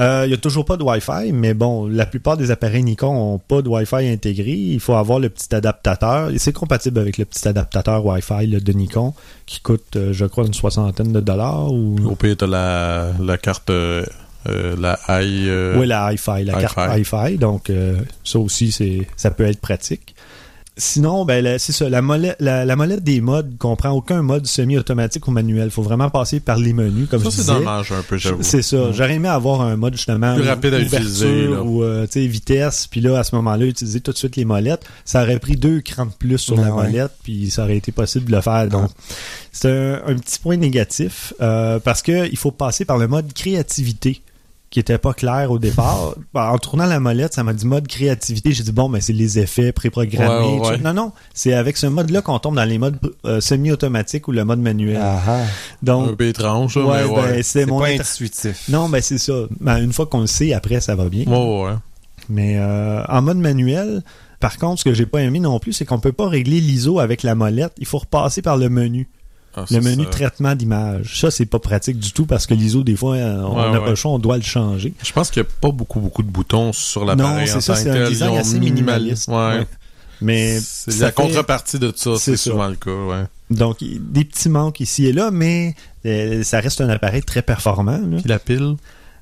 Euh, 0.00 0.22
Il 0.24 0.28
n'y 0.28 0.34
a 0.34 0.38
toujours 0.38 0.64
pas 0.64 0.76
de 0.76 0.82
Wi-Fi, 0.82 1.32
mais 1.32 1.52
bon, 1.54 1.86
la 1.86 2.06
plupart 2.06 2.36
des 2.36 2.50
appareils 2.50 2.82
Nikon 2.82 3.12
n'ont 3.14 3.38
pas 3.38 3.60
de 3.62 3.68
Wi-Fi 3.68 4.08
intégré. 4.08 4.50
Il 4.52 4.80
faut 4.80 4.94
avoir 4.94 5.18
le 5.18 5.28
petit 5.28 5.54
adaptateur. 5.54 6.30
Et 6.30 6.38
c'est 6.38 6.52
compatible 6.52 6.98
avec 6.98 7.18
le 7.18 7.24
petit 7.24 7.46
adaptateur 7.46 8.04
Wi-Fi 8.04 8.46
là, 8.46 8.60
de 8.60 8.72
Nikon, 8.72 9.12
qui 9.46 9.60
coûte, 9.60 9.96
euh, 9.96 10.12
je 10.12 10.24
crois, 10.24 10.46
une 10.46 10.54
soixantaine 10.54 11.12
de 11.12 11.20
dollars. 11.20 11.72
Ou... 11.72 11.96
Au 12.10 12.14
pire, 12.16 12.36
t'as 12.36 12.46
la, 12.46 13.12
la 13.20 13.36
carte, 13.38 13.70
euh, 13.70 14.04
euh, 14.48 14.74
la 14.78 14.98
i. 15.22 15.46
euh, 15.48 15.78
Oui, 15.78 15.86
la 15.86 16.12
Hi-Fi, 16.12 16.44
la 16.44 16.54
carte 16.60 16.78
Hi-Fi. 16.78 17.36
Donc, 17.38 17.68
euh, 17.68 17.96
ça 18.24 18.38
aussi, 18.38 18.72
c'est, 18.72 19.06
ça 19.16 19.30
peut 19.30 19.44
être 19.44 19.60
pratique. 19.60 20.14
Sinon, 20.80 21.24
ben 21.26 21.58
c'est 21.58 21.72
ça, 21.72 21.88
la 21.90 22.00
molette, 22.00 22.36
la, 22.40 22.64
la 22.64 22.74
molette 22.74 23.04
des 23.04 23.20
modes 23.20 23.56
comprend 23.58 23.90
aucun 23.90 24.22
mode 24.22 24.46
semi-automatique 24.46 25.28
ou 25.28 25.30
manuel. 25.30 25.70
Faut 25.70 25.82
vraiment 25.82 26.08
passer 26.08 26.40
par 26.40 26.56
les 26.56 26.72
menus, 26.72 27.06
comme 27.08 27.22
Ça, 27.22 27.28
je 27.28 27.34
c'est 27.34 27.42
disais. 27.42 27.52
dommage 27.54 27.92
un 27.92 28.02
peu, 28.02 28.16
j'avoue. 28.16 28.42
C'est 28.42 28.62
ça. 28.62 28.90
J'aurais 28.92 29.14
aimé 29.14 29.28
avoir 29.28 29.60
un 29.60 29.76
mode 29.76 29.92
justement 29.94 30.34
Plus 30.34 30.48
rapide 30.48 30.72
à 30.74 30.80
utiliser, 30.80 31.48
là. 31.48 31.62
ou 31.62 31.82
euh, 31.82 32.06
tu 32.06 32.12
sais, 32.22 32.26
vitesse, 32.26 32.86
puis 32.86 33.00
là 33.02 33.18
à 33.18 33.24
ce 33.24 33.34
moment-là 33.36 33.66
utiliser 33.66 34.00
tout 34.00 34.12
de 34.12 34.16
suite 34.16 34.36
les 34.36 34.46
molettes. 34.46 34.84
Ça 35.04 35.22
aurait 35.22 35.38
pris 35.38 35.56
deux 35.56 35.80
crans 35.82 36.06
de 36.06 36.12
plus 36.12 36.38
sur 36.38 36.56
la 36.56 36.74
ouais. 36.74 36.86
molette, 36.90 37.12
puis 37.22 37.50
ça 37.50 37.64
aurait 37.64 37.76
été 37.76 37.92
possible 37.92 38.30
de 38.30 38.36
le 38.36 38.40
faire. 38.40 38.66
Donc 38.68 38.90
c'est 39.52 39.70
un, 39.70 40.00
un 40.06 40.14
petit 40.16 40.38
point 40.38 40.56
négatif 40.56 41.34
euh, 41.42 41.78
parce 41.78 42.00
que 42.00 42.26
il 42.30 42.36
faut 42.38 42.52
passer 42.52 42.84
par 42.86 42.96
le 42.96 43.06
mode 43.06 43.32
créativité 43.34 44.22
qui 44.70 44.78
était 44.78 44.98
pas 44.98 45.12
clair 45.12 45.50
au 45.50 45.58
départ. 45.58 46.14
Ben, 46.32 46.44
En 46.52 46.58
tournant 46.58 46.86
la 46.86 47.00
molette, 47.00 47.34
ça 47.34 47.42
m'a 47.42 47.52
dit 47.52 47.66
mode 47.66 47.88
créativité. 47.88 48.52
J'ai 48.52 48.62
dit 48.62 48.70
bon, 48.72 48.88
ben 48.88 49.00
c'est 49.00 49.12
les 49.12 49.38
effets 49.40 49.72
préprogrammés. 49.72 50.60
Ouais. 50.60 50.78
Non, 50.78 50.94
non, 50.94 51.12
c'est 51.34 51.54
avec 51.54 51.76
ce 51.76 51.86
mode-là 51.88 52.22
qu'on 52.22 52.38
tombe 52.38 52.54
dans 52.54 52.64
les 52.64 52.78
modes 52.78 52.98
euh, 53.24 53.40
semi-automatiques 53.40 54.28
ou 54.28 54.32
le 54.32 54.44
mode 54.44 54.60
manuel. 54.60 55.00
Ah, 55.02 55.20
ah. 55.26 55.40
Un 55.42 55.46
Donc, 55.82 56.16
peu 56.16 56.28
étrange, 56.28 56.76
ouais, 56.76 56.84
mais 56.84 57.04
ouais. 57.04 57.14
ben, 57.32 57.42
c'est 57.42 57.66
mon 57.66 57.80
pas 57.80 57.86
inter- 57.88 58.00
intuitif. 58.02 58.68
non, 58.68 58.88
ben 58.88 59.02
c'est 59.02 59.18
ça. 59.18 59.32
Ben, 59.60 59.78
une 59.82 59.92
fois 59.92 60.06
qu'on 60.06 60.20
le 60.20 60.26
sait, 60.28 60.52
après, 60.52 60.80
ça 60.80 60.94
va 60.94 61.08
bien. 61.08 61.24
Ouais, 61.26 61.36
ouais, 61.36 61.64
ouais. 61.70 61.76
Mais 62.28 62.56
euh, 62.58 63.02
en 63.08 63.22
mode 63.22 63.38
manuel, 63.38 64.02
par 64.38 64.56
contre, 64.56 64.78
ce 64.78 64.84
que 64.84 64.94
j'ai 64.94 65.06
pas 65.06 65.20
aimé 65.22 65.40
non 65.40 65.58
plus, 65.58 65.72
c'est 65.72 65.84
qu'on 65.84 65.98
peut 65.98 66.12
pas 66.12 66.28
régler 66.28 66.60
l'ISO 66.60 67.00
avec 67.00 67.24
la 67.24 67.34
molette. 67.34 67.72
Il 67.78 67.86
faut 67.86 67.98
repasser 67.98 68.40
par 68.40 68.56
le 68.56 68.68
menu. 68.68 69.08
Ah, 69.56 69.64
Le 69.70 69.80
menu 69.80 70.04
ça- 70.04 70.10
traitement 70.10 70.54
d'image. 70.54 71.18
Ça, 71.20 71.30
c'est 71.32 71.44
pas 71.46 71.58
pratique 71.58 71.98
du 71.98 72.12
tout 72.12 72.24
parce 72.24 72.46
que 72.46 72.54
l'ISO, 72.54 72.84
des 72.84 72.94
fois, 72.94 73.16
euh, 73.16 73.40
on 73.42 73.56
n'a 73.56 73.72
ouais. 73.72 73.78
pas 73.80 73.90
le 73.90 73.94
choix, 73.96 74.12
on 74.12 74.18
doit 74.20 74.36
le 74.36 74.42
changer. 74.44 74.94
Je 75.02 75.12
pense 75.12 75.30
qu'il 75.30 75.42
n'y 75.42 75.48
a 75.48 75.50
pas 75.60 75.70
beaucoup, 75.72 75.98
beaucoup 75.98 76.22
de 76.22 76.30
boutons 76.30 76.72
sur 76.72 77.00
Non, 77.00 77.06
l'appareil. 77.16 77.48
c'est 77.48 77.56
en 77.56 77.60
ça, 77.60 77.74
c'est 77.74 77.90
un 77.90 78.08
design 78.08 78.36
assez 78.36 78.60
minimaliste. 78.60 79.28
Ouais. 79.28 79.66
Mais 80.22 80.60
C'est 80.60 80.98
la 81.00 81.08
fait- 81.08 81.14
contrepartie 81.14 81.78
de 81.78 81.92
ça, 81.96 82.12
C'est 82.18 82.36
c'est 82.36 82.50
souvent 82.50 82.68
le 82.68 82.76
cas, 82.76 82.90
ouais. 82.92 83.24
Donc, 83.50 83.78
des 83.82 84.24
petits 84.24 84.48
manques 84.50 84.78
ici 84.80 85.06
et 85.06 85.12
là, 85.12 85.30
mais 85.32 85.74
euh, 86.06 86.42
ça 86.44 86.60
reste 86.60 86.80
un 86.80 86.88
appareil 86.88 87.22
très 87.22 87.42
performant. 87.42 87.98
là. 87.98 88.18
Puis 88.18 88.28
la 88.28 88.38
pile, 88.38 88.76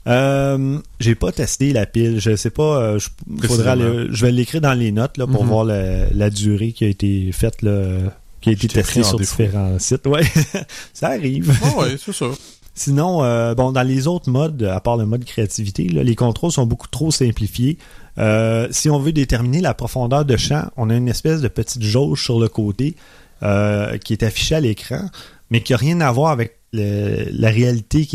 Euh, 0.06 0.78
j'ai 1.00 1.14
pas 1.14 1.32
testé 1.32 1.72
la 1.74 1.84
pile. 1.84 2.18
Je 2.18 2.34
sais 2.34 2.48
pas. 2.50 2.78
euh, 2.80 2.98
je, 2.98 3.08
faudra 3.46 3.74
Précisément. 3.74 3.74
le- 3.74 4.08
je 4.10 4.24
vais 4.24 4.32
l'écrire 4.32 4.60
dans 4.62 4.72
les 4.72 4.90
notes 4.90 5.18
là, 5.18 5.26
pour 5.26 5.42
Mhm. 5.44 5.50
voir 5.50 5.64
la, 5.64 6.08
la 6.10 6.30
durée 6.30 6.72
qui 6.72 6.84
a 6.84 6.88
été 6.88 7.30
faite, 7.32 7.60
là, 7.60 7.98
qui 8.40 8.50
a 8.50 8.52
été 8.52 8.68
testée 8.68 8.82
pris 8.82 9.00
en 9.00 9.04
sur 9.10 9.18
défaut. 9.18 9.42
différents 9.42 9.78
sites. 9.78 10.06
Ouais, 10.06 10.22
ça 10.92 11.08
arrive. 11.08 11.52
Ah 11.62 11.76
ouais, 11.78 11.96
c'est 12.02 12.12
ça. 12.12 12.26
Sinon, 12.74 13.24
euh, 13.24 13.54
bon, 13.56 13.72
dans 13.72 13.82
les 13.82 14.06
autres 14.06 14.30
modes, 14.30 14.62
à 14.62 14.78
part 14.80 14.96
le 14.96 15.04
mode 15.04 15.24
créativité, 15.24 15.88
là, 15.88 16.04
les 16.04 16.14
contrôles 16.14 16.52
sont 16.52 16.64
beaucoup 16.66 16.86
trop 16.86 17.10
simplifiés. 17.10 17.76
Euh, 18.18 18.68
si 18.70 18.88
on 18.88 19.00
veut 19.00 19.10
déterminer 19.12 19.60
la 19.60 19.74
profondeur 19.74 20.24
de 20.24 20.36
champ, 20.36 20.70
on 20.76 20.88
a 20.88 20.94
une 20.94 21.08
espèce 21.08 21.40
de 21.40 21.48
petite 21.48 21.82
jauge 21.82 22.22
sur 22.22 22.38
le 22.38 22.48
côté 22.48 22.94
euh, 23.42 23.98
qui 23.98 24.12
est 24.12 24.22
affichée 24.22 24.54
à 24.54 24.60
l'écran, 24.60 25.10
mais 25.50 25.60
qui 25.62 25.72
n'a 25.72 25.76
rien 25.78 26.00
à 26.00 26.12
voir 26.12 26.30
avec 26.30 26.58
le- 26.72 27.26
la 27.32 27.48
réalité 27.50 28.06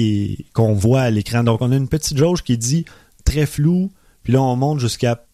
qu'on 0.53 0.73
voit 0.73 1.01
à 1.01 1.09
l'écran. 1.09 1.43
Donc, 1.43 1.61
on 1.61 1.71
a 1.71 1.75
une 1.75 1.87
petite 1.89 2.17
jauge 2.17 2.41
qui 2.43 2.57
dit 2.57 2.85
très 3.25 3.45
flou, 3.45 3.91
puis 4.23 4.31
là, 4.31 4.41
on 4.41 4.55
monte 4.55 4.79
jusqu'à 4.79 5.25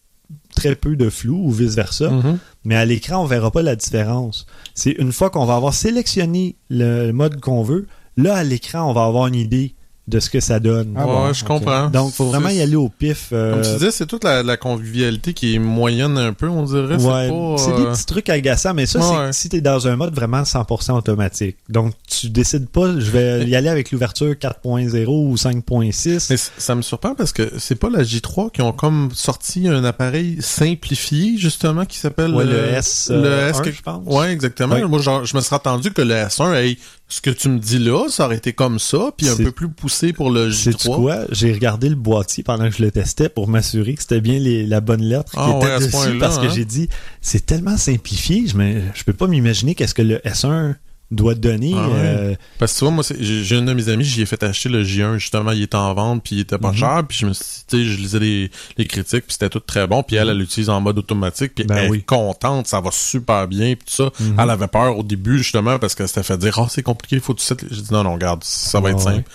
très 0.56 0.74
peu 0.74 0.96
de 0.96 1.08
flou 1.10 1.36
ou 1.46 1.50
vice-versa. 1.52 2.10
Mhm. 2.10 2.38
Mais 2.64 2.76
à 2.76 2.84
l'écran, 2.84 3.22
on 3.22 3.26
verra 3.26 3.50
pas 3.50 3.62
la 3.62 3.76
différence. 3.76 4.46
C'est 4.74 4.92
une 4.92 5.12
fois 5.12 5.30
qu'on 5.30 5.46
va 5.46 5.56
avoir 5.56 5.74
sélectionné 5.74 6.56
le 6.68 7.10
mode 7.12 7.40
qu'on 7.40 7.62
veut, 7.62 7.86
là, 8.16 8.36
à 8.36 8.44
l'écran, 8.44 8.88
on 8.88 8.92
va 8.92 9.04
avoir 9.04 9.26
une 9.26 9.34
idée 9.34 9.74
de 10.10 10.20
ce 10.20 10.28
que 10.28 10.40
ça 10.40 10.60
donne. 10.60 10.94
Ah 10.96 11.06
ouais, 11.06 11.12
bon, 11.12 11.32
je 11.32 11.42
ok. 11.42 11.48
comprends. 11.48 11.88
Donc, 11.88 12.12
faut 12.12 12.26
vraiment 12.26 12.48
y 12.50 12.60
aller 12.60 12.76
au 12.76 12.88
pif. 12.88 13.28
euh, 13.32 13.52
Comme 13.54 13.62
tu 13.62 13.70
disais, 13.72 13.90
c'est 13.90 14.06
toute 14.06 14.24
la, 14.24 14.42
la 14.42 14.56
convivialité 14.56 15.32
qui 15.32 15.54
est 15.54 15.58
moyenne 15.58 16.18
un 16.18 16.32
peu, 16.32 16.48
on 16.48 16.64
dirait. 16.64 16.96
ouais, 16.96 17.56
c'est 17.58 17.64
c'est 17.64 17.70
euh, 17.72 17.76
des 17.76 17.86
petits 17.92 18.06
trucs 18.06 18.28
agaçants, 18.28 18.74
mais 18.74 18.86
ça, 18.86 18.98
Ouais, 18.98 19.04
c'est 19.08 19.16
ouais. 19.18 19.32
si 19.32 19.48
t'es 19.48 19.60
dans 19.60 19.88
un 19.88 19.96
mode 19.96 20.14
vraiment 20.14 20.42
100% 20.42 20.92
automatique. 20.92 21.56
Donc, 21.68 21.94
tu 22.08 22.28
décides 22.28 22.68
pas, 22.68 22.88
je 22.98 23.10
vais 23.10 23.44
y 23.46 23.56
aller 23.56 23.68
avec 23.68 23.92
l'ouverture 23.92 24.32
4.0 24.34 25.06
ou 25.06 25.36
5.6. 25.36 26.26
Mais 26.30 26.36
ça 26.36 26.74
me 26.74 26.82
surprend 26.82 27.14
parce 27.14 27.32
que 27.32 27.50
c'est 27.58 27.76
pas 27.76 27.88
la 27.90 28.02
J3 28.02 28.50
qui 28.50 28.62
ont 28.62 28.72
comme 28.72 29.10
sorti 29.14 29.68
un 29.68 29.84
appareil 29.84 30.38
simplifié, 30.40 31.36
justement, 31.36 31.84
qui 31.84 31.98
s'appelle 31.98 32.34
Ouais, 32.34 32.44
le 32.44 32.52
euh, 32.52 32.78
S, 32.78 33.10
le 33.12 33.24
euh, 33.24 33.50
S 33.50 33.58
un, 33.58 33.62
que- 33.62 33.72
je 33.72 33.82
pense. 33.82 34.02
Ouais, 34.06 34.32
exactement. 34.32 34.74
Ouais. 34.74 34.84
Moi, 34.86 35.00
genre, 35.00 35.24
je 35.24 35.36
me 35.36 35.40
serais 35.40 35.56
attendu 35.56 35.92
que 35.92 36.02
le 36.02 36.14
S1, 36.14 36.54
hey, 36.54 36.78
ce 37.10 37.20
que 37.20 37.28
tu 37.30 37.48
me 37.50 37.58
dis 37.58 37.78
là, 37.78 38.08
ça 38.08 38.24
aurait 38.24 38.36
été 38.36 38.52
comme 38.54 38.78
ça, 38.78 39.10
puis 39.16 39.28
un 39.28 39.36
peu 39.36 39.50
plus 39.52 39.68
poussé 39.68 40.12
pour 40.14 40.30
le 40.30 40.50
Sais-tu 40.50 40.88
J3. 40.88 40.94
quoi? 40.96 41.18
J'ai 41.32 41.52
regardé 41.52 41.88
le 41.88 41.96
boîtier 41.96 42.42
pendant 42.42 42.70
que 42.70 42.76
je 42.76 42.82
le 42.82 42.90
testais 42.90 43.28
pour 43.28 43.48
m'assurer 43.48 43.94
que 43.94 44.00
c'était 44.02 44.20
bien 44.20 44.38
les- 44.38 44.64
la 44.64 44.80
bonne 44.80 45.02
lettre 45.02 45.32
Ah 45.36 45.44
qui 45.50 45.56
était 45.56 45.66
ouais, 45.66 45.72
à 45.72 45.80
ce 45.80 45.86
dessus 45.86 46.18
parce 46.18 46.38
que 46.38 46.46
hein? 46.46 46.52
j'ai 46.54 46.64
dit 46.64 46.88
c'est 47.20 47.44
tellement 47.44 47.76
simplifié, 47.76 48.46
je 48.46 48.56
me 48.56 48.80
je 48.94 49.04
peux 49.04 49.12
pas 49.12 49.26
m'imaginer 49.26 49.74
qu'est-ce 49.74 49.94
que 49.94 50.02
le 50.02 50.18
S1 50.24 50.76
doit 51.10 51.34
donner. 51.34 51.72
Ah 51.76 51.88
ouais. 51.88 51.94
euh, 51.96 52.34
Parce 52.58 52.72
que 52.72 52.78
tu 52.78 52.84
vois, 52.84 52.92
moi, 52.94 53.04
j'ai 53.18 53.56
un 53.56 53.62
de 53.62 53.72
mes 53.74 53.88
amis, 53.88 54.04
j'y 54.04 54.22
ai 54.22 54.26
fait 54.26 54.42
acheter 54.44 54.68
le 54.68 54.84
J1, 54.84 55.18
justement, 55.18 55.50
il 55.52 55.62
était 55.62 55.76
en 55.76 55.92
vente, 55.92 56.22
puis 56.22 56.36
il 56.36 56.40
était 56.40 56.56
pas 56.58 56.70
Mhm. 56.70 56.76
cher, 56.76 57.02
puis 57.08 57.18
je 57.18 57.26
me 57.26 57.32
suis 57.32 57.44
tu 57.68 57.76
sais, 57.78 57.84
je 57.84 57.96
lisais 57.98 58.18
les, 58.20 58.50
les 58.76 58.84
critiques, 58.86 59.24
puis 59.26 59.32
c'était 59.32 59.48
tout 59.48 59.60
très 59.60 59.86
bon, 59.86 60.02
puis 60.04 60.16
elle, 60.16 60.28
elle 60.28 60.38
l'utilise 60.38 60.68
en 60.70 60.80
mode 60.80 60.98
automatique, 60.98 61.54
puis 61.54 61.64
Ben 61.64 61.76
elle 61.78 61.90
oui. 61.90 61.98
est 61.98 62.02
contente, 62.06 62.66
ça 62.68 62.80
va 62.80 62.90
super 62.92 63.48
bien, 63.48 63.74
puis 63.74 63.86
tout 63.86 64.04
ça. 64.04 64.10
Mhm. 64.20 64.36
Elle 64.38 64.50
avait 64.50 64.68
peur 64.68 64.96
au 64.98 65.02
début, 65.02 65.38
justement, 65.38 65.78
parce 65.80 65.94
qu'elle 65.94 66.08
s'était 66.08 66.22
fait 66.22 66.38
dire, 66.38 66.56
oh, 66.62 66.66
c'est 66.70 66.82
compliqué, 66.82 67.16
il 67.16 67.22
faut 67.22 67.34
tout 67.34 67.42
ça. 67.42 67.54
J'ai 67.70 67.82
dit, 67.82 67.92
non, 67.92 68.04
non, 68.04 68.14
regarde, 68.14 68.44
ça 68.44 68.78
va 68.80 68.90
être 68.90 68.98
Ouais, 68.98 69.14
simple. 69.14 69.30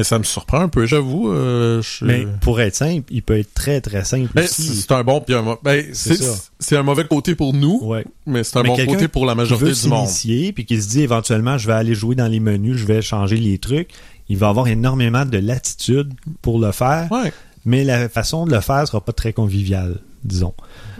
Mais 0.00 0.04
ça 0.04 0.18
me 0.18 0.24
surprend 0.24 0.60
un 0.60 0.68
peu, 0.68 0.86
j'avoue. 0.86 1.30
euh, 1.30 1.82
je- 1.82 2.06
Mais 2.06 2.26
pour 2.40 2.58
être 2.62 2.74
simple, 2.74 3.04
il 3.10 3.22
peut 3.22 3.38
être 3.38 3.52
très 3.52 3.82
très 3.82 4.02
simple 4.02 4.30
Ben, 4.34 4.44
aussi. 4.44 4.62
c'est 4.74 4.92
un 4.92 5.04
bon 5.04 5.20
puis 5.20 5.34
un 5.34 5.42
mauvais. 5.42 5.58
Ben, 5.62 5.84
C'est 5.92 6.14
c'est 6.16 6.22
ça. 6.22 6.42
c'est 6.58 6.74
un 6.78 6.82
mauvais 6.82 7.04
côté 7.04 7.34
pour 7.34 7.52
nous, 7.52 7.80
Ouais. 7.82 8.06
mais 8.24 8.42
c'est 8.42 8.56
un 8.56 8.62
Mais 8.62 8.70
bon 8.70 8.86
côté 8.86 9.08
pour 9.08 9.26
la 9.26 9.34
majorité 9.34 9.66
veut 9.66 9.74
du 9.74 9.88
monde. 9.88 10.08
puis 10.54 10.64
qui 10.64 10.80
se 10.80 10.88
dit 10.88 11.02
éventuellement 11.02 11.58
je 11.58 11.66
vais 11.66 11.74
aller 11.74 11.94
jouer 11.94 12.14
dans 12.14 12.28
les 12.28 12.40
menus, 12.40 12.78
je 12.78 12.86
vais 12.86 13.02
changer 13.02 13.36
les 13.36 13.58
trucs. 13.58 13.90
Il 14.30 14.38
va 14.38 14.48
avoir 14.48 14.68
énormément 14.68 15.26
de 15.26 15.36
latitude 15.36 16.14
pour 16.40 16.58
le 16.60 16.72
faire, 16.72 17.08
Ouais. 17.12 17.30
mais 17.66 17.84
la 17.84 18.08
façon 18.08 18.46
de 18.46 18.52
le 18.54 18.60
faire 18.62 18.88
sera 18.88 19.02
pas 19.02 19.12
très 19.12 19.34
conviviale, 19.34 19.98
disons. 20.24 20.54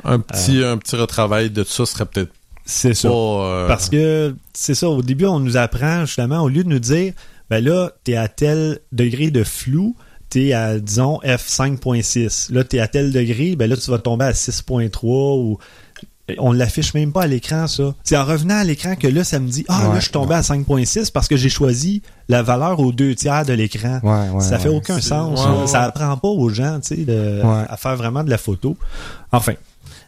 Un 0.04 0.18
petit, 0.20 0.62
un 0.62 0.76
petit 0.76 0.96
retravail 0.96 1.48
de 1.48 1.64
ça 1.64 1.86
serait 1.86 2.04
peut-être 2.04 2.32
C'est 2.66 2.92
ça. 2.92 3.08
euh, 3.08 3.66
Parce 3.66 3.88
que 3.88 4.36
c'est 4.52 4.74
ça, 4.74 4.90
au 4.90 5.00
début, 5.00 5.24
on 5.24 5.40
nous 5.40 5.56
apprend 5.56 6.04
justement, 6.04 6.40
au 6.42 6.50
lieu 6.50 6.64
de 6.64 6.68
nous 6.68 6.78
dire, 6.78 7.14
ben 7.50 7.62
là, 7.64 7.90
t'es 8.04 8.16
à 8.16 8.28
tel 8.28 8.78
degré 8.92 9.30
de 9.30 9.42
flou, 9.44 9.96
t'es 10.28 10.52
à, 10.52 10.78
disons, 10.78 11.18
F5.6. 11.24 12.52
Là, 12.52 12.64
t'es 12.64 12.78
à 12.80 12.88
tel 12.88 13.12
degré, 13.12 13.56
ben 13.56 13.68
là, 13.68 13.76
tu 13.76 13.90
vas 13.90 13.98
tomber 13.98 14.24
à 14.26 14.32
6.3 14.32 14.98
ou. 15.38 15.58
On 16.38 16.52
l'affiche 16.52 16.94
même 16.94 17.12
pas 17.12 17.22
à 17.22 17.26
l'écran, 17.26 17.66
ça. 17.66 17.92
C'est 18.04 18.16
en 18.16 18.24
revenant 18.24 18.54
à 18.54 18.62
l'écran 18.62 18.94
que 18.94 19.08
là, 19.08 19.24
ça 19.24 19.40
me 19.40 19.48
dit, 19.48 19.64
ah, 19.66 19.82
là, 19.88 19.94
je 19.96 20.02
suis 20.02 20.12
tombé 20.12 20.36
à 20.36 20.42
5.6 20.42 21.10
parce 21.10 21.26
que 21.26 21.36
j'ai 21.36 21.48
choisi 21.48 22.02
la 22.28 22.44
valeur 22.44 22.78
aux 22.78 22.92
deux 22.92 23.16
tiers 23.16 23.44
de 23.44 23.52
l'écran. 23.52 23.98
Ouais, 24.04 24.28
ouais, 24.36 24.40
ça 24.40 24.60
fait 24.60 24.68
ouais. 24.68 24.76
aucun 24.76 25.00
sens. 25.00 25.40
ouais, 25.40 25.44
là. 25.52 25.60
ouais. 25.62 25.66
Ça 25.66 25.82
apprend 25.82 26.16
pas 26.18 26.28
aux 26.28 26.48
gens, 26.48 26.78
tu 26.78 26.94
sais, 26.94 27.04
de- 27.04 27.42
Ouais. 27.42 27.64
à 27.68 27.76
faire 27.76 27.96
vraiment 27.96 28.22
de 28.22 28.30
la 28.30 28.38
photo. 28.38 28.76
Enfin. 29.32 29.54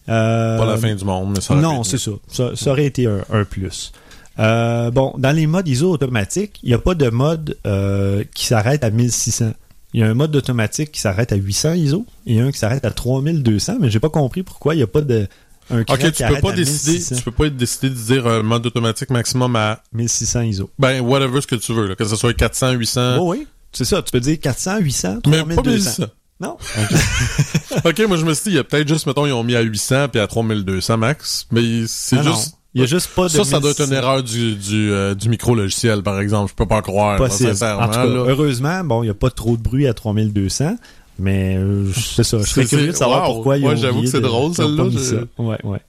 Euh, 0.09 0.59
pas 0.59 0.67
la 0.67 0.77
fin 0.77 0.95
du 0.95 1.05
monde, 1.05 1.33
mais 1.35 1.41
ça 1.41 1.55
aurait 1.55 1.63
non, 1.63 1.83
c'est 1.83 1.99
ça. 1.99 2.13
ça. 2.29 2.51
ça 2.55 2.71
aurait 2.71 2.87
été 2.87 3.07
un, 3.07 3.25
un 3.33 3.45
plus. 3.45 3.91
Euh, 4.39 4.91
bon, 4.91 5.15
dans 5.19 5.33
les 5.33 5.47
modes 5.47 5.69
ISO 5.69 5.91
automatiques, 5.91 6.59
il 6.63 6.69
n'y 6.69 6.75
a 6.75 6.79
pas 6.79 6.95
de 6.95 7.09
mode 7.11 7.57
euh, 7.67 8.25
qui 8.35 8.47
s'arrête 8.47 8.85
à 8.85 8.91
1600. 8.91 9.53
Il 9.95 10.01
y 10.01 10.03
a 10.03 10.09
un 10.09 10.15
mode 10.15 10.35
automatique 10.35 10.91
qui 10.93 11.01
s'arrête 11.01 11.33
à 11.33 11.37
800 11.37 11.75
ISO 11.75 12.07
et 12.27 12.41
un 12.41 12.51
qui 12.51 12.59
s'arrête 12.59 12.85
à 12.85 12.91
3200, 12.91 13.77
mais 13.81 13.91
j'ai 13.91 14.01
pas 14.01 14.09
compris 14.09 14.43
pourquoi 14.43 14.75
il 14.75 14.79
n'y 14.79 14.83
a 14.83 14.87
pas 14.87 15.03
de 15.03 15.29
un 15.71 15.85
cran 15.85 15.95
Ok, 15.95 16.13
tu 16.13 16.25
peux 16.25 16.41
pas 16.41 16.53
décider, 16.53 16.93
1600, 16.93 17.17
tu 17.17 17.23
peux 17.23 17.31
pas 17.31 17.49
décider 17.51 17.91
de 17.91 17.95
dire 17.95 18.27
euh, 18.27 18.43
mode 18.43 18.65
automatique 18.67 19.11
maximum 19.11 19.55
à 19.55 19.83
1600 19.93 20.41
ISO. 20.43 20.71
ben 20.79 21.01
whatever 21.03 21.41
ce 21.41 21.47
que 21.47 21.55
tu 21.57 21.73
veux, 21.73 21.89
là, 21.89 21.95
que 21.95 22.05
ce 22.05 22.17
soit 22.17 22.33
400, 22.35 22.73
800, 22.73 23.17
Oh 23.21 23.31
oui, 23.33 23.47
c'est 23.73 23.85
ça. 23.85 24.03
Tu 24.03 24.11
peux 24.11 24.21
dire 24.21 24.41
400, 24.41 24.79
800, 24.79 25.19
mais 25.27 25.39
pas 25.45 25.55
3200. 25.55 25.65
1200. 25.65 26.07
Non. 26.41 26.57
ok, 27.85 28.01
moi 28.09 28.17
je 28.17 28.25
me 28.25 28.35
suis 28.35 28.45
dit, 28.45 28.51
il 28.51 28.57
y 28.57 28.59
a 28.59 28.65
peut-être 28.65 28.89
juste, 28.89 29.07
mettons, 29.07 29.27
ils 29.27 29.33
ont 29.33 29.45
mis 29.45 29.55
à 29.55 29.61
800 29.61 30.09
puis 30.09 30.21
à 30.21 30.27
3200 30.27 30.97
max, 30.97 31.47
mais 31.53 31.85
c'est 31.87 32.17
Ah 32.19 32.23
juste. 32.23 32.57
Il 32.75 32.81
y 32.81 32.85
a 32.85 32.87
juste 32.87 33.09
pas 33.15 33.25
de 33.25 33.29
Ça, 33.29 33.45
ça 33.45 33.61
doit 33.61 33.73
être 33.73 33.81
une 33.81 33.91
1600. 33.91 34.03
erreur 34.03 34.23
du, 34.23 34.55
du, 34.57 34.91
euh, 34.91 35.15
du 35.15 35.29
micro-logiciel, 35.29 36.03
par 36.03 36.19
exemple. 36.21 36.51
Je 36.51 36.55
peux 36.55 36.67
pas 36.67 36.81
croire, 36.81 37.13
là, 37.13 37.19
possible. 37.19 37.51
sincèrement. 37.51 37.83
En 37.83 37.89
tout 37.89 37.95
cas, 37.95 38.07
là. 38.07 38.25
heureusement, 38.29 38.83
bon, 38.85 39.03
il 39.03 39.07
n'y 39.07 39.11
a 39.11 39.15
pas 39.15 39.31
trop 39.31 39.57
de 39.57 39.63
bruit 39.63 39.87
à 39.87 39.93
3200, 39.95 40.77
mais 41.19 41.57
euh, 41.59 41.93
c'est 41.93 42.25
ça. 42.25 42.39
Je 42.39 42.45
serais 42.45 42.65
curieux 42.67 42.93
de 42.93 42.97
savoir 42.97 43.29
wow. 43.29 43.35
pourquoi 43.35 43.59
ils 43.59 43.67
Ouais, 43.67 43.75
ont 43.75 43.77
j'avoue 43.77 44.01
que 44.03 44.09
c'est 44.09 44.21
drôle, 44.23 44.55
pas 44.55 44.63
celle-là, 44.63 44.85
je-. 44.91 45.43
Ouais, 45.43 45.59
ouais. 45.65 45.81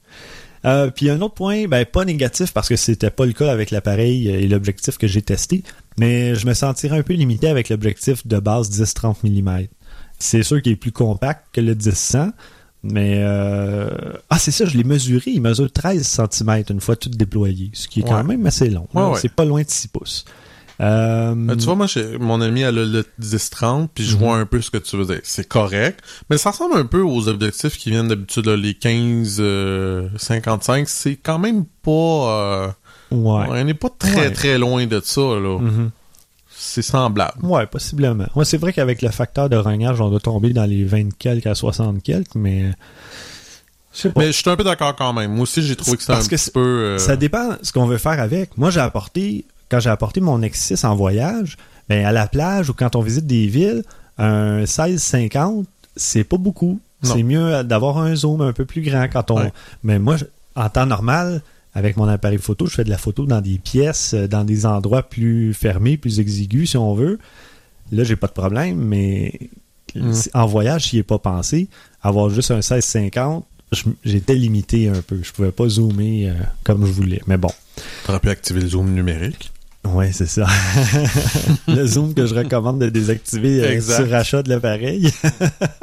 Euh, 0.66 0.90
puis 0.90 1.10
un 1.10 1.20
autre 1.22 1.34
point, 1.34 1.68
ben 1.68 1.86
pas 1.86 2.06
négatif 2.06 2.54
parce 2.54 2.70
que 2.70 2.78
c'était 2.78 3.10
pas 3.10 3.26
le 3.26 3.34
cas 3.34 3.52
avec 3.52 3.70
l'appareil 3.72 4.30
et 4.30 4.48
l'objectif 4.48 4.98
que 4.98 5.08
j'ai 5.08 5.22
testé, 5.22 5.62
mais 5.98 6.36
je 6.36 6.48
me 6.48 6.54
sentirais 6.54 6.98
un 6.98 7.04
peu 7.04 7.14
limité 7.14 7.48
avec 7.50 7.68
l'objectif 7.70 8.26
de 8.26 8.40
base 8.40 8.70
10-30 8.70 9.18
mm. 9.24 9.68
C'est 10.20 10.44
sûr 10.44 10.62
qu'il 10.62 10.72
est 10.72 10.78
plus 10.78 10.94
compact 10.94 11.48
que 11.52 11.60
le 11.60 11.76
10-100, 11.76 12.32
mais 12.84 13.22
euh... 13.24 13.90
ah 14.30 14.38
c'est 14.40 14.52
ça, 14.52 14.66
je 14.66 14.78
l'ai 14.78 14.84
mesuré, 14.84 15.32
il 15.32 15.42
mesure 15.42 15.72
13 15.72 16.06
cm 16.32 16.64
une 16.70 16.82
fois 16.82 16.96
tout 16.96 17.10
déployé, 17.10 17.70
ce 17.74 17.88
qui 17.88 18.02
est 18.02 18.04
quand 18.04 18.24
même 18.24 18.46
assez 18.46 18.70
long. 18.70 18.88
Ouais, 18.94 19.02
là. 19.02 19.10
ouais. 19.12 19.20
C'est 19.22 19.34
pas 19.34 19.46
loin 19.46 19.62
de 19.62 19.70
6 19.70 19.88
pouces. 19.88 20.26
Euh, 20.82 21.34
Ben, 21.36 21.56
tu 21.56 21.66
vois, 21.66 21.76
moi, 21.76 21.86
mon 22.20 22.42
ami, 22.42 22.62
elle 22.62 22.80
a 22.80 22.86
le 22.86 23.06
10-30, 23.22 23.90
puis 23.94 24.04
je 24.04 24.14
Mhm. 24.16 24.20
vois 24.20 24.38
un 24.38 24.46
peu 24.48 24.60
ce 24.60 24.72
que 24.72 24.80
tu 24.80 24.98
veux 24.98 25.06
dire. 25.06 25.20
C'est 25.24 25.48
correct, 25.48 26.00
mais 26.30 26.38
ça 26.38 26.50
ressemble 26.52 26.76
un 26.76 26.86
peu 26.86 27.02
aux 27.02 27.28
objectifs 27.30 27.78
qui 27.78 27.92
viennent 27.92 28.08
d'habitude, 28.08 28.48
les 28.48 28.74
15-55. 28.74 30.86
c'est 30.88 31.16
quand 31.16 31.38
même 31.40 31.66
pas... 31.84 31.92
euh, 31.92 32.68
ouais. 33.12 33.46
On 33.50 33.64
n'est 33.64 33.74
pas 33.76 33.90
très, 33.98 34.32
très 34.32 34.58
loin 34.58 34.86
de 34.88 35.00
ça, 35.04 35.22
là. 35.22 35.60
Mhm. 35.60 35.92
C'est 36.66 36.82
semblable. 36.82 37.34
Ouais, 37.44 37.66
possiblement. 37.66 38.26
Ouais, 38.36 38.46
c'est 38.46 38.58
vrai 38.58 38.72
qu'avec 38.72 39.02
le 39.02 39.10
facteur 39.10 39.50
de 39.50 39.58
rognage, 39.58 40.00
on 40.00 40.10
doit 40.10 40.22
tomber 40.22 40.54
dans 40.54 40.64
les 40.64 40.86
20 40.86 41.10
quelques 41.20 41.48
à 41.48 41.56
60 41.56 42.02
quelques, 42.02 42.36
mais 42.36 42.72
pas. 44.04 44.10
Mais 44.16 44.28
je 44.28 44.32
suis 44.32 44.50
un 44.50 44.56
peu 44.56 44.64
d'accord 44.64 44.96
quand 44.96 45.12
même. 45.14 45.32
Moi 45.34 45.44
aussi, 45.44 45.62
j'ai 45.62 45.76
trouvé 45.76 45.98
que 45.98 46.12
un 46.12 46.16
petit 46.22 46.38
c'est- 46.38 46.54
peu... 46.54 46.60
euh, 46.62 46.98
Ça 47.00 47.16
dépend 47.18 47.50
ce 47.62 47.72
qu'on 47.74 47.86
veut 47.86 47.98
faire 47.98 48.20
avec. 48.20 48.58
Moi, 48.58 48.70
j'ai 48.70 48.80
apporté, 48.80 49.46
quand 49.70 49.80
j'ai 49.82 49.90
apporté 49.90 50.22
mon 50.22 50.40
X6 50.40 50.86
en 50.86 50.96
voyage, 50.96 51.58
ben, 51.90 52.06
à 52.06 52.12
la 52.14 52.28
plage 52.28 52.70
ou 52.70 52.74
quand 52.74 52.96
on 52.96 53.02
visite 53.02 53.28
des 53.28 53.48
villes, 53.48 53.84
un 54.18 54.64
16-50, 54.64 55.66
c'est 55.98 56.24
pas 56.24 56.38
beaucoup. 56.38 56.80
C'est 57.04 57.24
mieux 57.24 57.66
d'avoir 57.66 57.98
un 57.98 58.16
zoom 58.16 58.40
un 58.42 58.54
peu 58.54 58.64
plus 58.64 58.82
grand 58.82 59.10
quand 59.12 59.30
on. 59.32 59.42
Ouais. 59.42 59.52
Mais 59.84 60.00
moi, 60.00 60.16
en 60.56 60.70
temps 60.70 60.86
normal, 60.86 61.42
avec 61.74 61.98
mon 61.98 62.08
appareil 62.08 62.38
photo, 62.38 62.66
je 62.68 62.74
fais 62.76 62.84
de 62.84 62.90
la 62.90 62.98
photo 62.98 63.26
dans 63.26 63.42
des 63.42 63.58
pièces, 63.58 64.14
euh, 64.14 64.28
dans 64.28 64.44
des 64.44 64.66
endroits 64.66 65.04
plus 65.04 65.54
fermés, 65.54 65.98
plus 65.98 66.20
exigus, 66.20 66.72
si 66.72 66.78
on 66.78 66.94
veut. 66.94 67.20
Là, 67.92 68.04
j'ai 68.04 68.16
pas 68.16 68.28
de 68.28 68.34
problème, 68.34 68.78
mais 68.78 69.40
Mm. 69.96 70.12
en 70.34 70.46
voyage, 70.48 70.90
j'y 70.90 70.98
ai 70.98 71.04
pas 71.04 71.20
pensé. 71.20 71.68
Avoir 72.02 72.30
juste 72.32 72.50
un 72.50 72.62
16-50, 72.62 73.46
je- 73.72 73.84
j'étais 74.04 74.34
limité 74.34 74.90
un 74.90 75.02
peu. 75.04 75.20
Je 75.22 75.32
pouvais 75.32 75.52
pas 75.52 75.68
zoomer 75.70 76.30
euh, 76.30 76.34
comme 76.64 76.84
je 76.86 76.92
voulais. 76.92 77.22
Mais 77.28 77.38
bon. 77.38 77.52
T'aurais 78.06 78.20
pu 78.20 78.30
activer 78.30 78.62
le 78.62 78.68
zoom 78.70 78.92
numérique. 78.94 79.52
Ouais, 79.86 80.12
c'est 80.14 80.28
ça. 80.28 80.48
le 81.68 81.86
zoom 81.86 82.14
que 82.14 82.26
je 82.26 82.34
recommande 82.34 82.80
de 82.80 82.90
désactiver 82.90 83.62
euh, 83.62 83.82
sur 83.82 84.14
achat 84.14 84.42
de 84.42 84.50
l'appareil. 84.50 85.12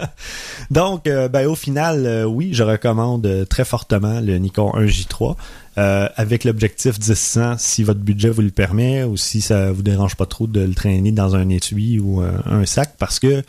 Donc, 0.71 1.07
euh, 1.07 1.29
ben, 1.29 1.47
au 1.47 1.55
final, 1.55 2.07
euh, 2.07 2.25
oui, 2.25 2.51
je 2.53 2.63
recommande 2.63 3.47
très 3.49 3.65
fortement 3.65 4.21
le 4.21 4.37
Nikon 4.39 4.73
1J3 4.77 5.37
euh, 5.79 6.09
avec 6.17 6.45
l'objectif 6.45 6.99
10-100 6.99 7.57
si 7.59 7.83
votre 7.85 8.01
budget 8.01 8.31
vous 8.31 8.43
le 8.43 8.51
permet 8.51 9.05
ou 9.05 9.17
si 9.17 9.41
ça 9.41 9.71
vous 9.73 9.83
dérange 9.83 10.17
pas 10.17 10.27
trop 10.27 10.47
de 10.47 10.61
le 10.61 10.75
traîner 10.75 11.13
dans 11.13 11.37
un 11.37 11.49
étui 11.49 11.99
ou 12.01 12.21
un 12.21 12.65
sac 12.67 12.95
parce 12.99 13.19
que 13.19 13.43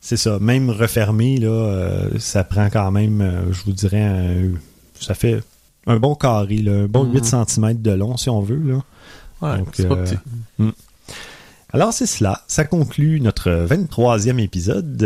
c'est 0.00 0.16
ça, 0.16 0.38
même 0.40 0.70
refermé, 0.70 1.36
là, 1.38 2.04
ça 2.18 2.42
prend 2.44 2.70
quand 2.70 2.90
même, 2.90 3.44
je 3.50 3.62
vous 3.64 3.72
dirais, 3.72 4.00
un- 4.02 4.52
ça 4.98 5.14
fait 5.14 5.42
un 5.86 5.96
bon 5.98 6.14
carré, 6.14 6.56
là, 6.58 6.72
un 6.72 6.86
bon 6.86 7.04
Mhm. 7.04 7.14
8 7.14 7.24
cm 7.24 7.74
de 7.82 7.90
long 7.90 8.16
si 8.16 8.30
on 8.30 8.40
veut. 8.40 8.56
Là. 8.64 8.82
Ouais, 9.42 9.58
Donc, 9.58 9.68
c'est 9.74 9.88
pas 9.88 9.94
euh, 9.94 10.04
petit. 10.04 10.16
Alors 11.72 11.92
c'est 11.92 12.06
cela, 12.06 12.42
ça 12.48 12.64
conclut 12.64 13.20
notre 13.20 13.50
23e 13.50 14.42
épisode. 14.42 15.02